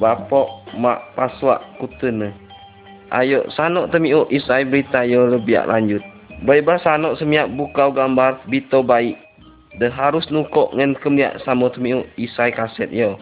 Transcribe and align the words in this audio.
bapok 0.00 0.48
mak 0.80 1.12
paswak 1.12 1.60
kutene. 1.76 2.32
Ayo 3.12 3.44
sanok 3.52 3.92
temiu 3.92 4.24
isai 4.32 4.64
berita 4.64 5.04
yo 5.04 5.28
lebih 5.28 5.60
lanjut. 5.68 6.00
Baik 6.40 6.64
sanok 6.80 7.20
semiak 7.20 7.52
bukau 7.52 7.92
gambar 7.92 8.40
bito 8.48 8.80
baik. 8.80 9.20
De 9.76 9.92
harus 9.92 10.24
nukok 10.32 10.72
ngen 10.72 10.96
kemiak 11.04 11.36
samo 11.44 11.68
temiu 11.68 12.02
isai 12.16 12.48
kaset 12.48 12.88
yo. 12.88 13.20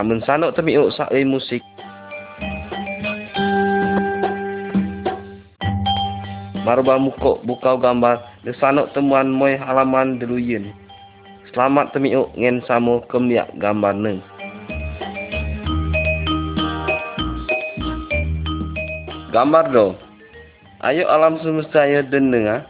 Amun 0.00 0.24
sanok 0.24 0.56
temiu 0.56 0.88
sakli 0.96 1.28
musik. 1.28 1.60
Marba 6.64 6.96
mukok 6.96 7.44
bukau 7.44 7.76
gambar 7.76 8.24
de 8.48 8.56
sanok 8.56 8.96
temuan 8.96 9.28
moy 9.28 9.60
halaman 9.60 10.16
deluyen. 10.16 10.72
Selamat 11.52 11.92
temiu 11.92 12.32
ngen 12.32 12.64
samo 12.64 13.04
kemiak 13.12 13.52
gambar 13.60 13.92
neng. 13.92 14.24
Gambar 19.28 19.68
do. 19.76 19.92
Ayo 20.80 21.04
alam 21.04 21.36
semesta 21.44 21.84
ya 21.84 22.00
denenga. 22.00 22.64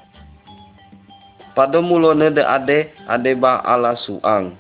Pada 1.55 1.79
mulone 1.79 2.35
de 2.35 2.43
ade 2.43 2.91
ade 3.07 3.39
ba 3.39 3.63
ala 3.63 3.95
suang. 4.03 4.59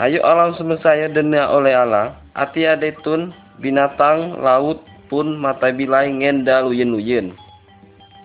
Ayo 0.00 0.24
alam 0.24 0.56
semesta 0.56 0.96
ya 0.96 1.12
denenga 1.12 1.52
oleh 1.52 1.76
Allah. 1.76 2.16
Ati 2.32 2.64
ade 2.64 2.96
tun 3.04 3.36
binatang 3.60 4.40
laut 4.40 4.80
pun 5.12 5.36
mata 5.36 5.68
bilai 5.68 6.08
ngen 6.08 6.48
daluyen 6.48 6.96
luyen. 6.96 7.36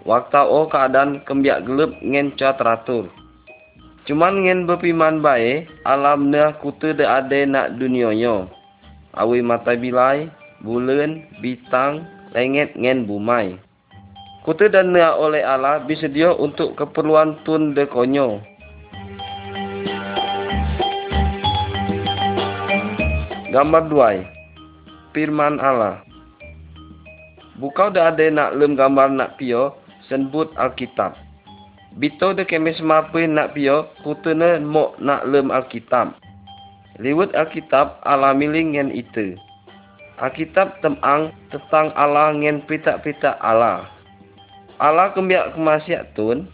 Waktu 0.08 0.48
o 0.48 0.72
keadaan 0.72 1.20
kembiak 1.28 1.68
gelap 1.68 2.00
ngen 2.00 2.32
teratur. 2.40 3.12
Cuman 4.08 4.48
ngen 4.48 4.72
bepiman 4.72 5.20
bae 5.20 5.68
alam 5.84 6.32
ne 6.32 6.56
kute 6.64 6.96
de 6.96 7.04
ade 7.04 7.44
nak 7.44 7.76
dunionyo. 7.76 8.48
Awi 9.20 9.44
mata 9.44 9.76
bilai, 9.76 10.32
bulan, 10.64 11.28
bintang, 11.44 12.15
lenget 12.36 12.76
ngen 12.76 13.08
bumai. 13.08 13.56
Kutu 14.44 14.68
dan 14.68 14.92
nea 14.92 15.16
oleh 15.16 15.42
Allah 15.42 15.82
disedia 15.88 16.36
untuk 16.36 16.76
keperluan 16.76 17.40
tun 17.48 17.74
de 17.74 17.88
konyo. 17.88 18.44
Gambar 23.50 23.88
duai. 23.88 24.18
Firman 25.16 25.64
Allah. 25.64 26.04
Bukau 27.56 27.88
dah 27.88 28.12
ada 28.12 28.28
nak 28.28 28.60
lem 28.60 28.76
gambar 28.76 29.16
nak 29.16 29.40
pio 29.40 29.80
senbut 30.12 30.52
Alkitab. 30.60 31.16
Bito 31.96 32.36
de 32.36 32.44
kemis 32.44 32.84
mape 32.84 33.24
nak 33.24 33.56
pio 33.56 33.88
kutene 34.04 34.60
mok 34.60 35.00
nak 35.00 35.24
lem 35.24 35.48
Alkitab. 35.56 36.20
Liwat 37.00 37.32
Alkitab 37.32 38.04
Allah 38.04 38.36
miling 38.36 38.76
ngen 38.76 38.92
itu. 38.92 39.40
Alkitab 40.16 40.80
temang 40.80 41.36
tentang 41.52 41.92
Allah 41.92 42.32
ngen 42.32 42.64
pita-pita 42.72 43.36
Allah. 43.44 43.84
Allah 44.80 45.12
kembiak 45.12 45.60
kemasiak 45.60 46.16
tun. 46.16 46.48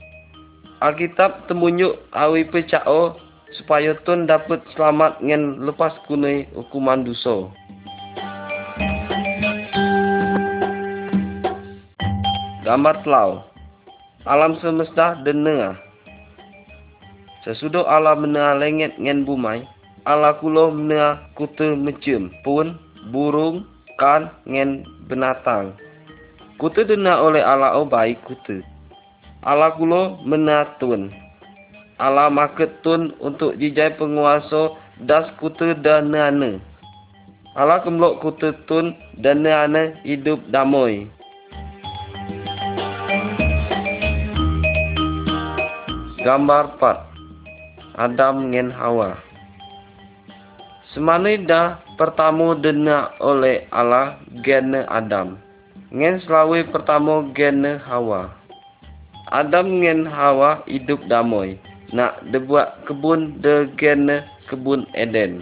Alkitab 0.82 1.46
temunyuk 1.46 2.02
awi 2.10 2.42
pecao 2.50 3.22
supaya 3.54 3.94
tun 4.02 4.26
dapat 4.26 4.66
selamat 4.74 5.22
ngen 5.22 5.62
lepas 5.62 5.94
kunai 6.10 6.50
hukuman 6.58 7.06
dosa. 7.06 7.54
Gambar 12.66 13.06
telau. 13.06 13.46
Alam 14.26 14.58
semesta 14.58 15.22
denengah. 15.22 15.78
Sesudah 17.46 17.86
Allah 17.86 18.18
menengah 18.18 18.58
lenget 18.58 18.98
ngen 18.98 19.22
bumai, 19.22 19.66
Allah 20.10 20.34
kulo 20.42 20.74
menengah 20.74 21.30
kutu 21.38 21.78
mecem 21.78 22.34
pun 22.42 22.78
burung, 23.10 23.66
kan, 23.98 24.30
ngen 24.46 24.86
binatang. 25.10 25.74
Kutu 26.62 26.86
dena 26.86 27.18
oleh 27.18 27.42
Allah 27.42 27.74
oh 27.74 27.90
baik 27.90 28.22
kutu. 28.30 28.62
Allah 29.42 29.74
kulo 29.74 30.22
menatun. 30.22 31.10
Allah 31.98 32.30
maketun 32.30 33.18
untuk 33.18 33.58
jijai 33.58 33.98
penguasa 33.98 34.78
das 35.02 35.26
kutu 35.42 35.74
dan 35.82 36.14
nane. 36.14 36.62
Allah 37.58 37.82
kemlok 37.82 38.22
kutu 38.22 38.54
tun 38.70 38.94
dan 39.18 39.42
nane 39.42 39.98
hidup 40.06 40.38
damai. 40.54 41.10
Gambar 46.22 46.78
4 46.78 47.98
Adam 47.98 48.54
ngen 48.54 48.70
Hawa 48.70 49.31
Semana 50.92 51.32
dah 51.48 51.80
pertama 51.96 52.52
dena 52.52 53.16
oleh 53.24 53.64
Allah 53.72 54.20
gene 54.44 54.84
Adam. 54.92 55.40
Ngen 55.88 56.20
selawi 56.28 56.68
pertama 56.68 57.32
gene 57.32 57.80
Hawa. 57.80 58.28
Adam 59.32 59.80
ngen 59.80 60.04
Hawa 60.04 60.60
hidup 60.68 61.00
damai. 61.08 61.56
Nak 61.96 62.20
debuat 62.36 62.84
kebun 62.92 63.40
de 63.40 63.72
gene 63.80 64.28
kebun 64.52 64.84
Eden. 64.92 65.40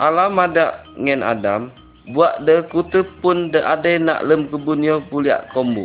Allah 0.00 0.32
mada 0.32 0.80
ngen 0.96 1.20
Adam. 1.20 1.68
Buat 2.16 2.48
de 2.48 2.64
kutu 2.72 3.04
pun 3.20 3.52
de 3.52 3.60
ade 3.60 4.00
nak 4.00 4.24
lem 4.24 4.48
kebunnya 4.48 5.04
puliak 5.12 5.52
kombu. 5.52 5.84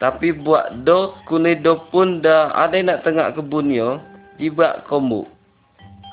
Tapi 0.00 0.32
buat 0.32 0.88
do 0.88 1.12
kuni 1.28 1.60
do 1.60 1.76
pun 1.92 2.24
da 2.24 2.48
ade 2.56 2.80
nak 2.80 3.04
tengah 3.04 3.36
kebunnya 3.36 4.00
jibak 4.40 4.88
kombu. 4.88 5.28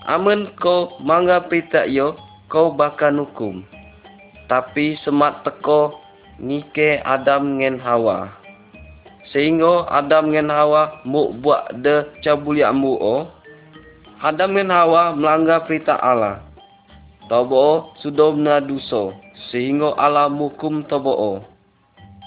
Amun 0.04 0.52
ko 0.60 1.00
mangga 1.00 1.48
pita 1.48 1.88
yo 1.88 2.20
kau 2.52 2.76
bakan 2.76 3.24
hukum. 3.24 3.64
Tapi 4.52 5.00
semat 5.00 5.48
teko 5.48 5.96
ngike 6.44 7.00
Adam 7.08 7.64
ngen 7.64 7.80
Hawa. 7.80 8.28
Sehingga 9.32 9.88
Adam 9.88 10.36
ngen 10.36 10.52
Hawa 10.52 11.00
mu 11.08 11.32
buat 11.40 11.72
de 11.80 12.04
cabulia 12.20 12.76
mu 12.76 13.00
o. 13.00 13.32
Adam 14.20 14.60
ngen 14.60 14.68
Hawa 14.68 15.16
melanggar 15.16 15.64
perintah 15.64 15.96
Allah. 16.04 16.44
Tobo 17.32 17.96
sudah 18.04 18.36
mena 18.36 18.60
dosa. 18.60 19.16
Sehingga 19.56 19.96
Allah 19.96 20.28
mukum 20.28 20.84
tobo 20.84 21.16
o. 21.16 21.34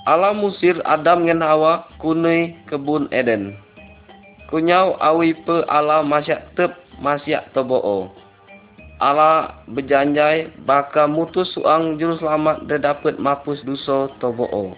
Allah 0.09 0.33
musir 0.33 0.81
Adam 0.89 1.29
ngen 1.29 1.45
Hawa 1.45 1.85
kunai 2.01 2.57
kebun 2.73 3.13
Eden. 3.13 3.53
Kunyau 4.49 4.97
awi 5.03 5.35
pe 5.45 5.67
Allah 5.67 6.07
masyak 6.07 6.55
tep 6.55 6.86
masyak 7.01 7.53
tobo 7.53 7.79
o. 7.81 7.99
Allah 8.97 9.61
berjanjai 9.69 10.57
bakal 10.65 11.13
mutus 11.13 11.53
suang 11.53 12.01
juru 12.01 12.17
selamat 12.17 12.65
dan 12.65 12.81
dapat 12.81 13.21
mapus 13.21 13.61
dosa 13.69 14.09
tobo 14.17 14.49
o. 14.49 14.73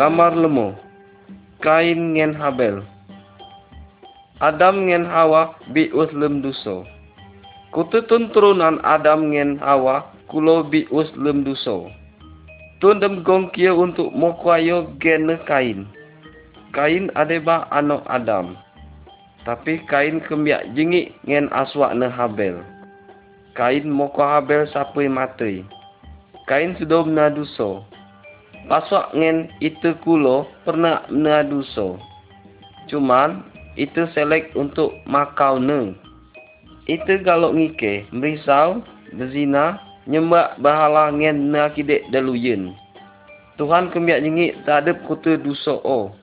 Gambar 0.00 0.32
lemo. 0.32 0.78
Kain 1.60 2.16
ngen 2.16 2.32
Habel. 2.32 2.80
Adam 4.40 4.88
ngen 4.88 5.04
Hawa 5.04 5.52
bi 5.76 5.92
uslem 5.92 6.40
dosa. 6.40 6.88
Kututun 7.68 8.32
turunan 8.32 8.80
Adam 8.80 9.28
ngen 9.28 9.60
Hawa 9.60 10.08
kulo 10.32 10.64
bi 10.64 10.88
uslem 10.88 11.44
dosa. 11.44 11.92
Tun 12.80 12.96
dem 12.96 13.20
gong 13.20 13.52
kia 13.52 13.76
untuk 13.76 14.08
mokwayo 14.16 14.88
gene 14.96 15.36
kain. 15.44 15.84
Kain 16.70 17.10
adeba 17.18 17.66
anak 17.74 18.06
Adam. 18.06 18.54
Tapi 19.42 19.82
kain 19.90 20.22
kembiak 20.22 20.70
jengik 20.78 21.10
ngen 21.26 21.50
aswak 21.50 21.90
ne 21.98 22.06
Habel. 22.06 22.62
Kain 23.58 23.90
moko 23.90 24.22
Habel 24.22 24.70
sapai 24.70 25.10
mati. 25.10 25.66
Kain 26.46 26.78
sudah 26.78 27.02
mena 27.02 27.26
dosa. 27.26 27.82
Paswak 28.70 29.10
ngen 29.18 29.50
itu 29.58 29.98
kulo 30.06 30.46
pernah 30.62 31.02
mena 31.10 31.42
dosa. 31.42 31.98
Cuman 32.86 33.42
itu 33.74 34.06
selek 34.14 34.54
untuk 34.54 34.94
makau 35.10 35.58
ne. 35.58 35.98
Itu 36.86 37.18
kalau 37.26 37.50
ngike 37.50 38.06
merisau, 38.14 38.78
berzina, 39.10 39.82
nyembak 40.06 40.54
bahala 40.62 41.10
ngen 41.10 41.50
na 41.50 41.66
kidek 41.74 42.06
daluyen. 42.14 42.78
Tuhan 43.58 43.90
kembiak 43.90 44.22
jengik 44.22 44.54
tak 44.62 44.86
ada 44.86 44.94
kutu 45.02 45.34
dosa 45.34 45.74
o. 45.82 46.14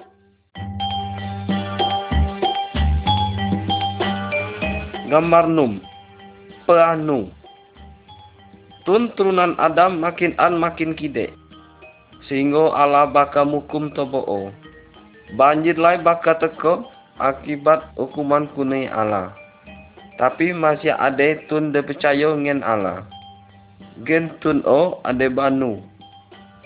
Gambar 5.07 5.47
num. 5.47 5.79
Peanu. 6.67 7.31
Tun 8.83 9.07
turunan 9.15 9.55
Adam 9.55 10.03
makin 10.03 10.35
an 10.35 10.59
makin 10.59 10.91
kidek. 10.99 11.31
Sehingga 12.27 12.75
Allah 12.75 13.07
baka 13.07 13.47
mukum 13.47 13.87
tobo 13.95 14.19
o. 14.27 14.51
Banjir 15.39 15.79
lai 15.79 15.95
baka 16.03 16.35
teko 16.35 16.91
akibat 17.23 17.87
hukuman 17.95 18.51
kunai 18.51 18.91
Allah. 18.91 19.31
Tapi 20.19 20.51
masih 20.51 20.91
ada 20.91 21.39
tun 21.47 21.71
de 21.71 21.79
percaya 21.79 22.35
ngen 22.35 22.59
Allah. 22.59 23.07
Gen 24.03 24.35
tun 24.43 24.59
o 24.67 24.99
ade 25.07 25.31
banu. 25.31 25.79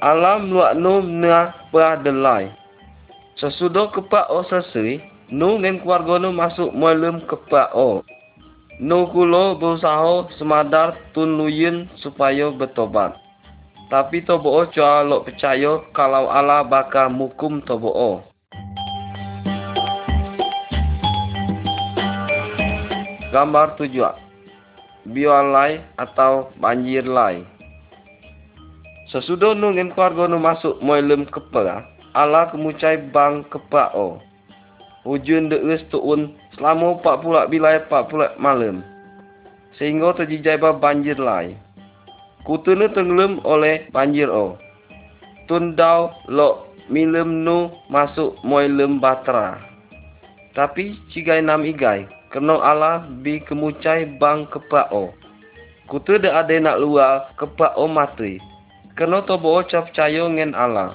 Allah 0.01 0.41
meluak 0.41 0.73
nu 0.81 1.05
na 1.05 1.53
peradelai. 1.69 2.49
Sesudah 3.37 3.93
kepak 3.93 4.33
o 4.33 4.41
sesui, 4.49 4.97
nu 5.29 5.61
ngen 5.61 5.85
keluarga 5.85 6.17
nu 6.17 6.33
masuk 6.33 6.73
melum 6.73 7.21
kepak 7.29 7.69
o. 7.77 8.01
Nu 8.81 9.05
kulo 9.13 9.61
berusaha 9.61 10.25
semadar 10.41 10.97
tun 11.13 11.37
luyen 11.37 11.85
supaya 12.01 12.49
bertobat. 12.49 13.13
Tapi 13.93 14.25
tobo 14.25 14.57
cua 14.73 15.05
lo 15.05 15.21
percaya 15.21 15.85
kalau 15.93 16.25
Allah 16.25 16.65
bakal 16.65 17.13
mukum 17.13 17.61
tobo. 17.61 18.25
Gambar 23.29 23.77
tujuh 23.77 24.17
Biolai 25.05 25.85
atau 26.01 26.49
banjir 26.57 27.05
lai. 27.05 27.45
Sesudah 29.13 29.53
nungin 29.53 29.93
keluarga 29.93 30.25
nu 30.25 30.41
masuk 30.41 30.81
moilem 30.81 31.29
kepa, 31.29 31.85
Allah 32.17 32.49
kemucai 32.49 32.97
bang 33.13 33.45
kepa 33.45 33.93
o. 35.05 35.09
Hujun 35.09 35.49
deus 35.49 35.81
tuun 35.89 36.37
selama 36.57 37.01
40 37.01 37.49
bilai 37.49 37.81
40 37.89 38.37
malam. 38.37 38.85
Sehingga 39.77 40.13
terjijai 40.13 40.61
bah 40.61 40.77
banjir 40.77 41.17
lai. 41.17 41.57
Kutu 42.45 42.73
nu 42.73 42.89
tenggelam 42.89 43.41
oleh 43.45 43.89
banjir 43.89 44.29
o. 44.29 44.57
Tundau 45.49 46.13
lo 46.29 46.69
milem 46.89 47.45
nu 47.45 47.71
masuk 47.89 48.37
moilem 48.45 49.01
batra. 49.01 49.57
Tapi 50.53 50.97
cigai 51.09 51.41
nam 51.41 51.63
igai 51.63 52.05
kena 52.29 52.59
Allah 52.59 53.07
bi 53.23 53.39
kemucai 53.41 54.19
bang 54.19 54.45
kepao. 54.51 55.13
Kutu 55.87 56.19
de 56.19 56.29
ade 56.29 56.59
nak 56.59 56.79
luar 56.79 57.31
kepao 57.39 57.87
mati. 57.87 58.39
Kena 58.99 59.23
tobo 59.23 59.63
cap 59.65 59.89
percaya 59.89 60.27
ngen 60.27 60.51
Allah. 60.53 60.91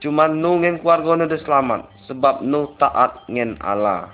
Cuman 0.00 0.40
nu 0.40 0.60
ngen 0.60 0.80
keluarga 0.80 1.28
de 1.28 1.38
selamat 1.40 1.93
sebab 2.08 2.44
nu 2.44 2.72
taat 2.76 3.24
ngen 3.28 3.56
Allah. 3.64 4.08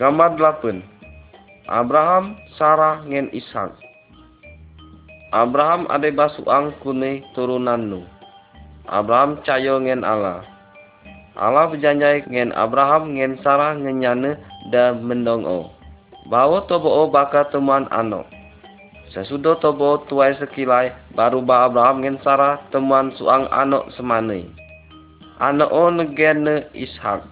Gambar 0.00 0.40
8 0.40 0.80
Abraham, 1.68 2.34
Sarah 2.56 3.04
ngen 3.04 3.28
Ishak. 3.36 3.76
Abraham 5.30 5.86
ade 5.86 6.10
basuang 6.10 6.74
kune 6.82 7.22
turunan 7.36 7.86
nu. 7.86 8.00
Abraham 8.90 9.38
cayo 9.46 9.78
ngen 9.78 10.02
Allah. 10.02 10.42
Allah 11.38 11.70
berjanji 11.70 12.26
ngen 12.26 12.50
Abraham 12.58 13.14
ngen 13.14 13.38
Sarah 13.44 13.78
ngenyane 13.78 14.34
dan 14.74 15.06
mendong 15.06 15.46
o. 15.46 15.70
Bawa 16.26 16.66
tobo 16.66 16.90
o 16.90 17.06
baka 17.06 17.46
temuan 17.54 17.86
ano. 17.94 18.26
Sesudah 19.10 19.58
tobo 19.58 20.06
tuai 20.06 20.38
sekilai 20.38 20.94
baru 21.18 21.42
ba 21.42 21.66
Abraham 21.66 22.06
ngen 22.06 22.22
Sarah 22.22 22.62
temuan 22.70 23.10
suang 23.18 23.50
ano 23.50 23.90
semane. 23.98 24.46
Ano 25.42 25.66
o 25.66 25.90
negene 25.90 26.70
Ishak. 26.78 27.26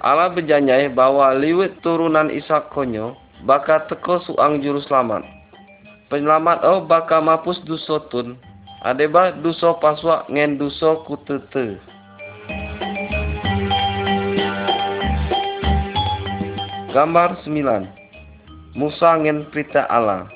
Allah 0.00 0.32
berjanji 0.32 0.88
bahwa 0.96 1.36
liwet 1.36 1.84
turunan 1.84 2.32
Ishak 2.32 2.72
konyo 2.72 3.12
baka 3.44 3.84
teko 3.92 4.24
suang 4.24 4.64
juru 4.64 4.80
selamat. 4.88 5.20
Penyelamat 6.08 6.64
o 6.64 6.88
baka 6.88 7.20
mapus 7.20 7.60
duso 7.68 8.00
tun. 8.08 8.40
Adeba 8.80 9.36
duso 9.36 9.76
paswa 9.76 10.24
ngen 10.32 10.56
duso 10.56 11.04
kutete. 11.04 11.76
Gambar 16.96 17.36
9 17.44 17.84
Musa 18.72 19.20
ngen 19.20 19.52
perintah 19.52 19.84
Allah 19.92 20.35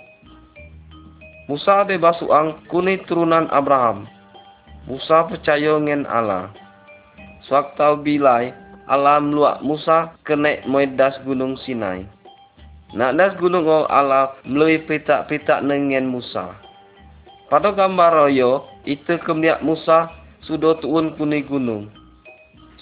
Musa 1.51 1.83
de 1.83 1.99
basuang 1.99 2.63
kuni 2.71 3.03
turunan 3.11 3.51
Abraham. 3.51 4.07
Musa 4.87 5.27
percaya 5.27 5.75
ngen 5.83 6.07
Allah. 6.07 6.55
Sewaktu 7.51 8.07
bilai 8.07 8.55
Allah 8.87 9.19
meluak 9.19 9.59
Musa 9.67 10.15
kenek 10.23 10.63
moedas 10.71 11.19
gunung 11.27 11.59
Sinai. 11.67 12.07
Nak 12.95 13.19
das 13.19 13.35
gunung 13.43 13.67
Allah 13.67 14.39
melalui 14.47 14.79
pitak-pitak 14.87 15.67
nengen 15.67 16.07
Musa. 16.07 16.55
Pada 17.51 17.75
gambar 17.75 18.31
royo, 18.31 18.71
itu 18.87 19.19
kemudian 19.27 19.59
Musa 19.67 20.07
sudah 20.47 20.79
tuun 20.79 21.19
kuni 21.19 21.43
gunung. 21.43 21.91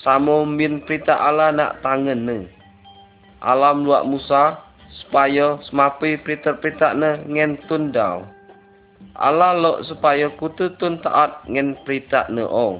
Samo 0.04 0.44
min 0.44 0.84
perintah 0.84 1.16
Allah 1.16 1.56
nak 1.56 1.80
tangan 1.80 2.20
ne 2.20 2.58
alam 3.42 3.86
luak 3.86 4.06
Musa 4.06 4.58
supaya 5.04 5.58
semapi 5.70 6.18
perita-perita 6.22 6.94
ne 6.94 7.22
ngen 7.30 7.58
tundau. 7.70 8.37
Allah 9.18 9.54
lo 9.58 9.72
supaya 9.82 10.30
kutu 10.38 10.70
tun 10.78 11.02
taat 11.02 11.42
ngen 11.50 11.74
perita 11.82 12.30
ne 12.30 12.46
o. 12.46 12.78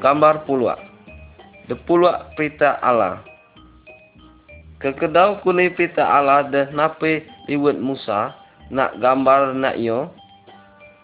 Gambar 0.00 0.48
puluak. 0.48 0.80
De 1.68 1.76
puluak 1.76 2.34
perita 2.34 2.80
Allah. 2.82 3.22
Kekedau 4.80 5.44
kuni 5.44 5.68
perita 5.70 6.02
Allah 6.02 6.48
de 6.48 6.66
nape 6.72 7.22
liwet 7.46 7.76
Musa 7.76 8.32
nak 8.72 8.96
gambar 8.98 9.52
nak 9.52 9.76
yo. 9.76 10.08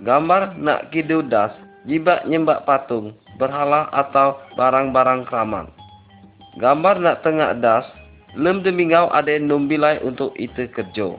Gambar 0.00 0.56
nak 0.56 0.88
kidudas 0.90 1.52
jibak 1.86 2.24
nyembak 2.26 2.66
patung 2.66 3.14
berhala 3.38 3.86
atau 3.92 4.40
barang-barang 4.56 5.28
keramat. 5.28 5.68
Gambar 6.56 6.98
nak 7.04 7.20
tengah 7.20 7.52
das, 7.60 7.84
lem 8.36 8.60
demingau 8.60 9.08
ada 9.10 9.32
numbilai 9.40 9.96
untuk 10.04 10.36
itu 10.36 10.68
kerja. 10.76 11.16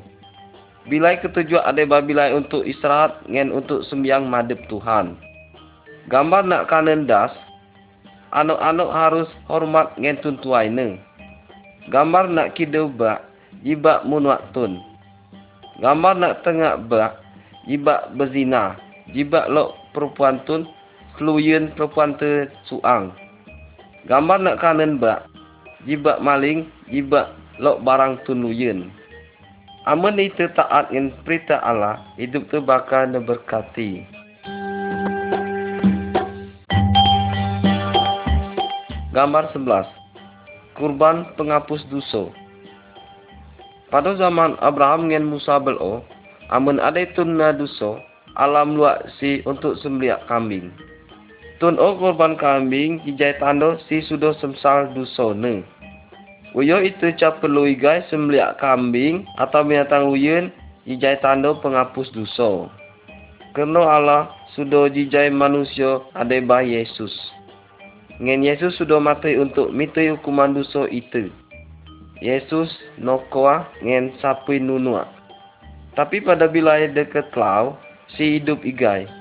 Bilai 0.87 1.19
ketujuh 1.19 1.59
ada 1.67 1.83
babilai 1.83 2.31
untuk 2.31 2.63
istirahat 2.63 3.19
ngen 3.27 3.51
untuk 3.51 3.83
sembiang 3.91 4.23
madep 4.29 4.61
Tuhan. 4.71 5.19
Gambar 6.07 6.47
nak 6.47 6.71
kanan 6.71 7.03
das, 7.03 7.33
anak-anak 8.31 8.89
harus 8.95 9.29
hormat 9.51 9.91
ngen 9.99 10.15
tuntuai 10.23 10.71
ne. 10.71 10.95
Gambar 11.91 12.31
nak 12.31 12.55
kidau 12.55 12.87
bak, 12.87 13.27
jibak 13.67 14.07
munuak 14.07 14.39
tun. 14.55 14.79
Gambar 15.83 16.15
nak 16.15 16.47
tengah 16.47 16.79
bak, 16.87 17.19
jibak 17.67 18.07
berzina, 18.15 18.79
jibak 19.11 19.51
lo 19.51 19.75
perempuan 19.91 20.39
tun 20.47 20.63
keluyen 21.19 21.73
perempuan 21.75 22.15
te 22.15 22.47
suang. 22.69 23.11
Gambar 24.07 24.39
nak 24.39 24.63
kanen 24.63 25.01
bak, 25.01 25.27
jibak 25.85 26.17
maling, 26.23 26.65
jibak 26.89 27.35
lok 27.61 27.83
barang 27.85 28.23
tun 28.25 28.41
luyen. 28.41 28.89
Amun 29.85 30.17
itu 30.19 30.49
taat 30.57 30.89
in 30.91 31.13
perintah 31.23 31.61
Allah, 31.63 32.01
hidup 32.17 32.49
tu 32.49 32.59
bakal 32.59 33.07
berkati. 33.23 34.03
Gambar 39.17 39.49
11 39.49 40.77
Kurban 40.77 41.25
penghapus 41.33 41.81
dosa 41.89 42.29
Pada 43.89 44.13
zaman 44.13 44.53
Abraham 44.61 45.09
dengan 45.09 45.25
Musa 45.25 45.57
belo, 45.57 46.05
amun 46.53 46.77
ada 46.77 47.01
tunna 47.17 47.49
dosa, 47.49 47.97
alam 48.37 48.77
luak 48.77 49.09
si 49.17 49.41
untuk 49.49 49.79
sembelih 49.81 50.21
kambing. 50.29 50.69
Tun 51.57 51.81
o 51.81 51.97
korban 51.97 52.37
kambing 52.37 53.01
kijai 53.01 53.41
tando 53.41 53.81
si 53.89 54.05
sudah 54.05 54.37
semsal 54.37 54.93
dusone. 54.93 55.65
Uyo 56.53 56.77
itu 56.85 57.09
cap 57.17 57.41
perlu 57.41 57.65
igai 57.65 58.05
sembeliak 58.13 58.61
kambing 58.61 59.25
atau 59.41 59.65
binatang 59.65 60.13
uyun 60.13 60.53
kijai 60.85 61.17
tando 61.17 61.57
penghapus 61.57 62.13
dosa. 62.13 62.69
Kerana 63.57 63.81
Allah 63.89 64.21
sudah 64.53 64.85
jijai 64.93 65.33
manusia 65.33 65.97
ada 66.13 66.37
Yesus. 66.61 67.09
Ngen 68.21 68.45
Yesus 68.45 68.77
sudah 68.77 69.01
mati 69.01 69.33
untuk 69.33 69.73
miti 69.73 70.13
hukuman 70.13 70.53
dosa 70.53 70.85
itu. 70.93 71.33
Yesus 72.21 72.69
nokoa 73.01 73.65
ngen 73.81 74.13
sapi 74.21 74.61
nunua. 74.61 75.09
Tapi 75.97 76.21
pada 76.21 76.45
bila 76.45 76.77
dekat 76.85 77.33
lau, 77.33 77.81
si 78.13 78.37
hidup 78.37 78.61
igai 78.61 79.16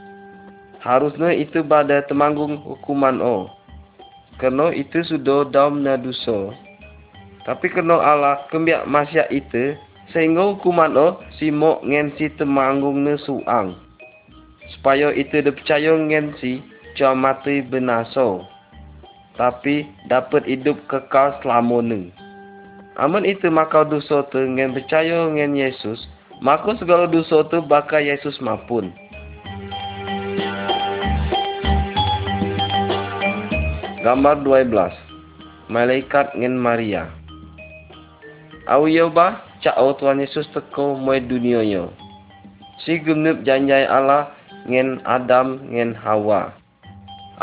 harusnya 0.84 1.32
itu 1.32 1.64
pada 1.64 2.04
temanggung 2.04 2.60
hukuman 2.64 3.20
o. 3.20 3.48
Kerana 4.36 4.72
itu 4.76 5.00
sudah 5.06 5.48
daum 5.48 5.80
na 5.80 5.96
dosa. 5.96 6.52
Tapi 7.48 7.72
kerana 7.72 8.02
Allah 8.02 8.36
kembiak 8.52 8.84
masya 8.84 9.24
itu, 9.32 9.78
sehingga 10.12 10.54
hukuman 10.54 10.92
o 10.98 11.22
si 11.40 11.48
mok 11.48 11.80
ngen 11.86 12.12
si 12.20 12.28
temanggung 12.36 13.06
na 13.06 13.16
suang. 13.22 13.78
Supaya 14.76 15.14
itu 15.14 15.40
dipercaya 15.40 15.94
ngen 15.94 16.34
si 16.42 16.60
cuma 16.98 17.32
mati 17.32 17.62
benaso. 17.62 18.44
Tapi 19.36 19.84
dapat 20.08 20.48
hidup 20.48 20.80
kekal 20.88 21.36
selamanya. 21.44 22.08
Amun 22.96 23.28
itu 23.28 23.52
maka 23.52 23.84
dosa 23.84 24.24
tu 24.32 24.40
ngen 24.40 24.72
percaya 24.72 25.28
ngen 25.28 25.52
Yesus, 25.52 26.08
maka 26.40 26.72
segala 26.80 27.04
dosa 27.04 27.44
tu 27.52 27.60
bakal 27.60 28.00
Yesus 28.00 28.40
mampun. 28.40 28.88
Gambar 34.06 34.46
12 34.46 34.70
Malaikat 35.66 36.38
ngen 36.38 36.54
Maria 36.54 37.10
Awiyoba 38.70 39.42
cak 39.58 39.74
Tuhan 39.98 40.22
Yesus 40.22 40.46
teko 40.54 40.94
moe 40.94 41.18
dunia 41.18 41.66
yo. 41.66 41.90
Si 42.86 43.02
gemnep 43.02 43.42
janjai 43.42 43.82
Allah 43.82 44.30
ngen 44.70 45.02
Adam 45.02 45.58
ngen 45.74 45.90
Hawa. 45.98 46.54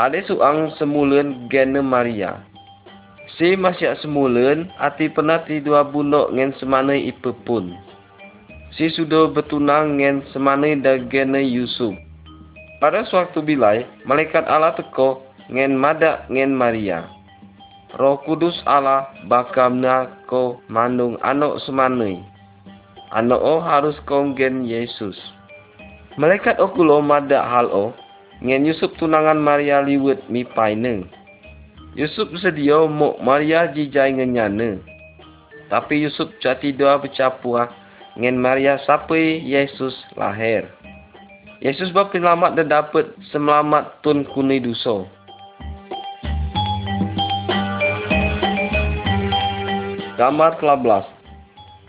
Ada 0.00 0.24
suang 0.24 0.72
semulun 0.80 1.52
gene 1.52 1.84
Maria. 1.84 2.40
Si 3.36 3.60
masih 3.60 3.92
semulun 4.00 4.72
ati 4.80 5.12
pernah 5.12 5.44
ti 5.44 5.60
dua 5.60 5.84
bunok 5.84 6.32
ngen 6.32 6.56
semana 6.56 6.96
ipe 6.96 7.36
pun. 7.44 7.76
Si 8.72 8.88
sudah 8.88 9.28
betunang 9.36 10.00
ngen 10.00 10.24
semana 10.32 10.72
da 10.80 10.96
gene 11.12 11.44
Yusuf. 11.44 11.92
Pada 12.80 13.04
suatu 13.04 13.44
bilai, 13.44 13.84
malaikat 14.08 14.48
Allah 14.48 14.72
teko 14.80 15.33
ngen 15.52 15.76
mada 15.76 16.24
ngen 16.32 16.56
Maria. 16.56 17.04
Roh 17.94 18.18
Kudus 18.26 18.58
Allah 18.66 19.12
bakamna 19.30 20.10
ko 20.26 20.58
mandung 20.66 21.20
anak 21.22 21.62
semanai. 21.62 22.18
Anak 23.14 23.38
o 23.38 23.62
harus 23.62 23.94
konggen 24.08 24.66
Yesus. 24.66 25.14
Malaikat 26.18 26.58
okulo 26.58 26.98
mada 26.98 27.44
hal 27.46 27.70
o 27.70 27.94
ngen 28.42 28.66
Yusuf 28.66 28.90
tunangan 28.98 29.38
Maria 29.38 29.78
liwet 29.84 30.26
mi 30.26 30.42
paine. 30.42 31.06
Yusuf 31.94 32.26
sedia 32.42 32.82
mo 32.90 33.14
Maria 33.22 33.70
jijai 33.70 34.10
ngenyane. 34.18 34.82
Tapi 35.70 36.02
Yusuf 36.02 36.34
jati 36.42 36.74
doa 36.74 36.98
bercapua 36.98 37.70
ngen 38.18 38.38
Maria 38.38 38.78
sampai 38.82 39.38
Yesus 39.42 39.94
lahir. 40.18 40.66
Yesus 41.62 41.94
bab 41.94 42.10
penyelamat 42.10 42.58
dan 42.58 42.66
dapat 42.68 43.14
semelamat 43.30 44.02
tun 44.02 44.26
kuni 44.34 44.58
dosa. 44.58 45.06
Gambar 50.14 50.62
13 50.62 51.10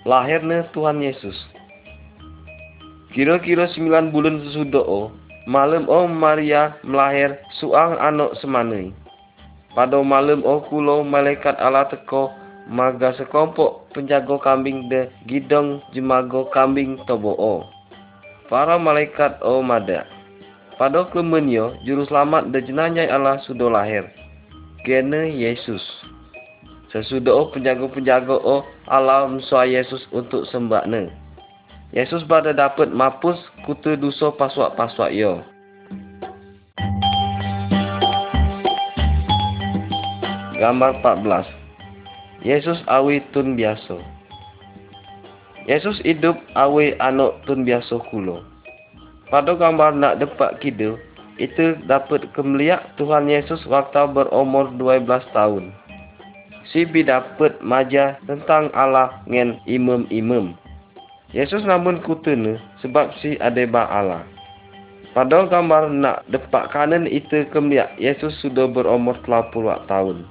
Lahirnya 0.09 0.65
Tuhan 0.73 0.97
Yesus 0.97 1.37
Kira-kira 3.13 3.69
9 3.69 4.09
bulan 4.09 4.41
sesudah 4.41 4.81
o, 4.81 5.13
malam 5.45 5.85
o 5.85 6.09
Maria 6.09 6.73
melahir 6.81 7.37
suang 7.61 7.95
anak 8.01 8.33
semanai. 8.41 8.91
Pada 9.77 10.01
malam 10.01 10.41
o 10.41 10.59
kulo 10.67 11.05
malaikat 11.05 11.53
Allah 11.61 11.85
teko 11.87 12.33
maga 12.65 13.13
sekompok 13.15 13.93
penjago 13.93 14.41
kambing 14.41 14.89
de 14.89 15.07
gidong 15.29 15.85
jemago 15.93 16.49
kambing 16.49 16.97
tobo 17.05 17.37
o. 17.37 17.63
Para 18.49 18.75
malaikat 18.81 19.37
o 19.45 19.61
mada. 19.61 20.03
Pada 20.81 21.07
kemenyo 21.13 21.77
juru 21.87 22.03
selamat 22.09 22.51
de 22.51 22.59
jenanyai 22.65 23.07
Allah 23.07 23.37
sudah 23.45 23.69
lahir. 23.69 24.09
Gene 24.83 25.29
Yesus. 25.29 25.85
Sesudah 26.95 27.35
o 27.35 27.51
penjago-penjago 27.51 28.39
o 28.39 28.63
Allah 28.87 29.27
msua 29.27 29.67
Yesus 29.67 30.07
untuk 30.15 30.47
sembahne. 30.47 31.11
Yesus 31.91 32.23
pada 32.23 32.55
dapat 32.55 32.87
mapus 32.87 33.35
kutu 33.67 33.99
dosa 33.99 34.31
paswak-paswak 34.31 35.11
yo. 35.11 35.43
Gambar 40.55 41.03
14 41.03 42.47
Yesus 42.47 42.79
awi 42.87 43.19
tun 43.35 43.59
biasa 43.59 43.99
Yesus 45.67 45.99
hidup 46.07 46.39
awi 46.55 46.95
anak 47.03 47.43
tun 47.43 47.67
biasa 47.67 47.99
kulo 48.07 48.39
Pada 49.27 49.51
gambar 49.51 49.99
nak 49.99 50.23
depak 50.23 50.63
kidul 50.63 50.95
Itu 51.35 51.75
dapat 51.91 52.31
kemeliak 52.31 52.87
Tuhan 52.95 53.27
Yesus 53.27 53.67
waktu 53.67 54.07
berumur 54.15 54.71
12 54.79 55.03
tahun 55.35 55.75
Si 56.73 56.87
bi 56.87 57.05
dapat 57.05 57.61
maja 57.61 58.17
tentang 58.25 58.73
Allah 58.73 59.21
ngen 59.29 59.61
imam-imam 59.69 60.57
Yesus 61.35 61.61
namun 61.67 62.01
kutene 62.01 62.57
sebab 62.81 63.13
si 63.21 63.37
adeba 63.37 63.85
Allah 63.91 64.25
pada 65.15 65.47
gambar 65.47 65.95
nak 65.95 66.27
depak 66.27 66.75
kanan 66.75 67.07
itu 67.07 67.47
kemliak 67.55 67.95
Yesus 67.95 68.35
sudah 68.43 68.67
berumur 68.67 69.15
30 69.23 69.87
tahun. 69.87 70.27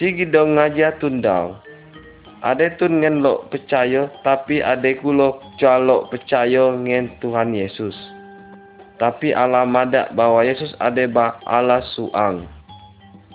Si 0.00 0.08
gidong 0.16 0.56
ngaja 0.56 0.96
tundau. 0.96 1.60
Ade 2.40 2.72
tun 2.80 3.04
ngen 3.04 3.20
lo 3.20 3.44
percaya 3.52 4.08
tapi 4.24 4.64
ade 4.64 4.96
kulo 5.04 5.44
calo 5.60 6.08
percaya 6.08 6.72
ngen 6.72 7.12
Tuhan 7.20 7.52
Yesus. 7.52 7.92
Tapi 8.96 9.36
Allah 9.36 9.68
madak 9.68 10.16
bahwa 10.16 10.40
Yesus 10.40 10.72
ade 10.80 11.04
ba 11.12 11.36
Allah 11.44 11.84
suang. 11.92 12.48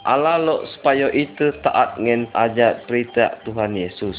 Allah 0.08 0.40
lo 0.40 0.64
supaya 0.72 1.12
itu 1.12 1.52
taat 1.68 2.00
ngen 2.00 2.32
ajak 2.32 2.88
perintah 2.88 3.36
Tuhan 3.44 3.76
Yesus. 3.76 4.16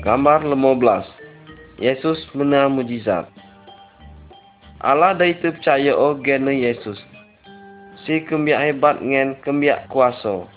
Gambar 0.00 0.40
15 0.40 0.56
Yesus 1.76 2.16
mena 2.32 2.72
mujizat 2.72 3.28
Allah 4.80 5.12
dah 5.12 5.28
itu 5.28 5.52
percaya 5.52 5.92
o 5.92 6.16
gene 6.24 6.56
Yesus. 6.56 6.96
Si 8.08 8.24
kembiak 8.24 8.64
hebat 8.64 9.04
ngen 9.04 9.36
kembiak 9.44 9.84
kuasa. 9.92 10.48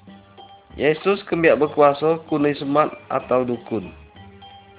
Yesus 0.80 1.20
kembiak 1.28 1.60
berkuasa 1.60 2.24
kunai 2.32 2.56
semat 2.56 2.96
atau 3.12 3.44
dukun. 3.44 3.92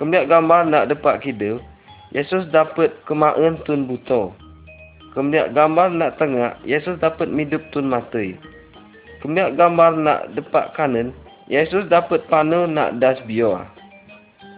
Kembiak 0.01 0.33
gambar 0.33 0.73
nak 0.73 0.89
dapat 0.89 1.21
kidil, 1.21 1.61
Yesus 2.17 2.49
dapat 2.49 2.97
kemaen 3.05 3.61
tun 3.69 3.85
buto. 3.85 4.48
Kembiak 5.17 5.57
gambar 5.57 5.89
nak 5.97 6.21
tengah, 6.21 6.61
Yesus 6.69 7.01
dapat 7.01 7.33
midup 7.33 7.65
tun 7.73 7.89
mati. 7.89 8.37
Kembiak 9.25 9.57
gambar 9.57 9.97
nak 9.97 10.21
dapat 10.37 10.77
kanan, 10.77 11.17
Yesus 11.49 11.89
dapat 11.89 12.29
panu 12.29 12.69
nak 12.69 13.01
das 13.01 13.17
biar. 13.25 13.65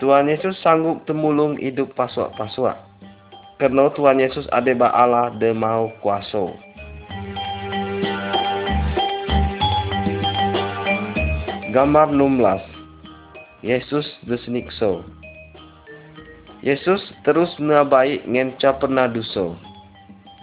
Tuhan 0.03 0.27
Yesus 0.33 0.57
sanggup 0.65 1.07
temulung 1.07 1.61
hidup 1.61 1.95
paswak-paswak. 1.95 2.75
Kerana 3.61 3.93
Tuhan 3.93 4.19
Yesus 4.19 4.49
ada 4.51 4.73
ba 4.73 4.89
Allah 4.91 5.31
de 5.37 5.53
mau 5.53 5.93
kuasa. 6.01 6.57
Gambar 11.71 12.11
16 12.11 13.63
Yesus 13.63 14.09
desenikso 14.27 15.07
Yesus 16.67 16.99
terus 17.23 17.55
menabai 17.63 18.25
ngenca 18.27 18.75
pernah 18.75 19.07
dosa. 19.07 19.55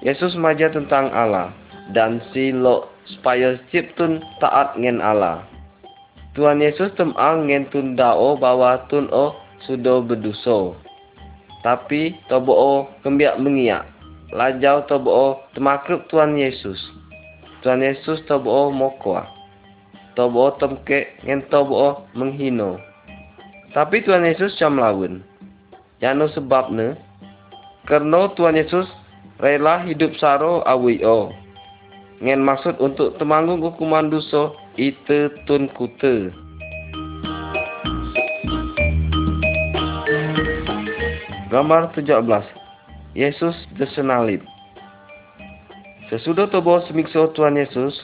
Yesus 0.06 0.38
maja 0.38 0.70
tentang 0.70 1.10
Allah 1.10 1.50
dan 1.96 2.22
si 2.30 2.54
lo 2.54 2.92
supaya 3.08 3.58
ciptun 3.72 4.22
taat 4.38 4.76
ngen 4.78 5.02
Allah. 5.02 5.42
Tuhan 6.38 6.62
Yesus 6.62 6.94
temang 6.94 7.50
ngen 7.50 7.66
tun 7.74 7.98
dao 7.98 8.38
bahwa 8.38 8.86
tun 8.92 9.10
o 9.10 9.34
sudah 9.66 10.06
berdosa. 10.06 10.78
Tapi 11.66 12.14
tobo 12.30 12.54
o 12.54 12.74
kembiak 13.02 13.42
mengiak. 13.42 13.90
Lajau 14.30 14.86
tobo 14.86 15.10
o 15.10 15.28
temakruk 15.58 16.06
Tuhan 16.14 16.38
Yesus. 16.38 16.78
Tuhan 17.66 17.82
Yesus 17.82 18.22
tobo 18.30 18.54
o 18.54 18.64
mokoa. 18.70 19.26
Tobo 20.14 20.46
o 20.46 20.50
temke 20.62 21.18
ngen 21.26 21.50
tobo 21.50 21.74
o 21.74 21.90
menghino. 22.14 22.78
Tapi 23.74 24.06
Tuhan 24.06 24.30
Yesus 24.30 24.54
jam 24.62 24.78
lawan. 24.78 25.26
Yano 25.98 26.30
sebabnya, 26.30 26.94
karena 27.90 28.30
Tuhan 28.38 28.54
Yesus 28.54 28.86
rela 29.38 29.86
hidup 29.86 30.18
saro 30.18 30.66
awi 30.66 31.02
o. 31.06 31.30
Ngen 32.18 32.42
maksud 32.42 32.82
untuk 32.82 33.22
temanggung 33.22 33.62
hukuman 33.62 34.10
dosa 34.10 34.50
itu 34.74 35.30
tun 35.46 35.70
kute. 35.78 36.34
Gambar 41.48 41.96
17 41.96 42.12
Yesus 43.16 43.56
desenalib 43.80 44.44
Sesudah 46.12 46.52
tobo 46.52 46.84
semikso 46.84 47.32
Tuhan 47.32 47.56
Yesus 47.56 47.96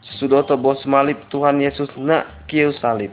Sesudah 0.00 0.48
tobo 0.48 0.72
semalip 0.80 1.20
Tuhan 1.28 1.60
Yesus 1.60 1.92
nak 2.00 2.24
kiu 2.48 2.72
salib 2.80 3.12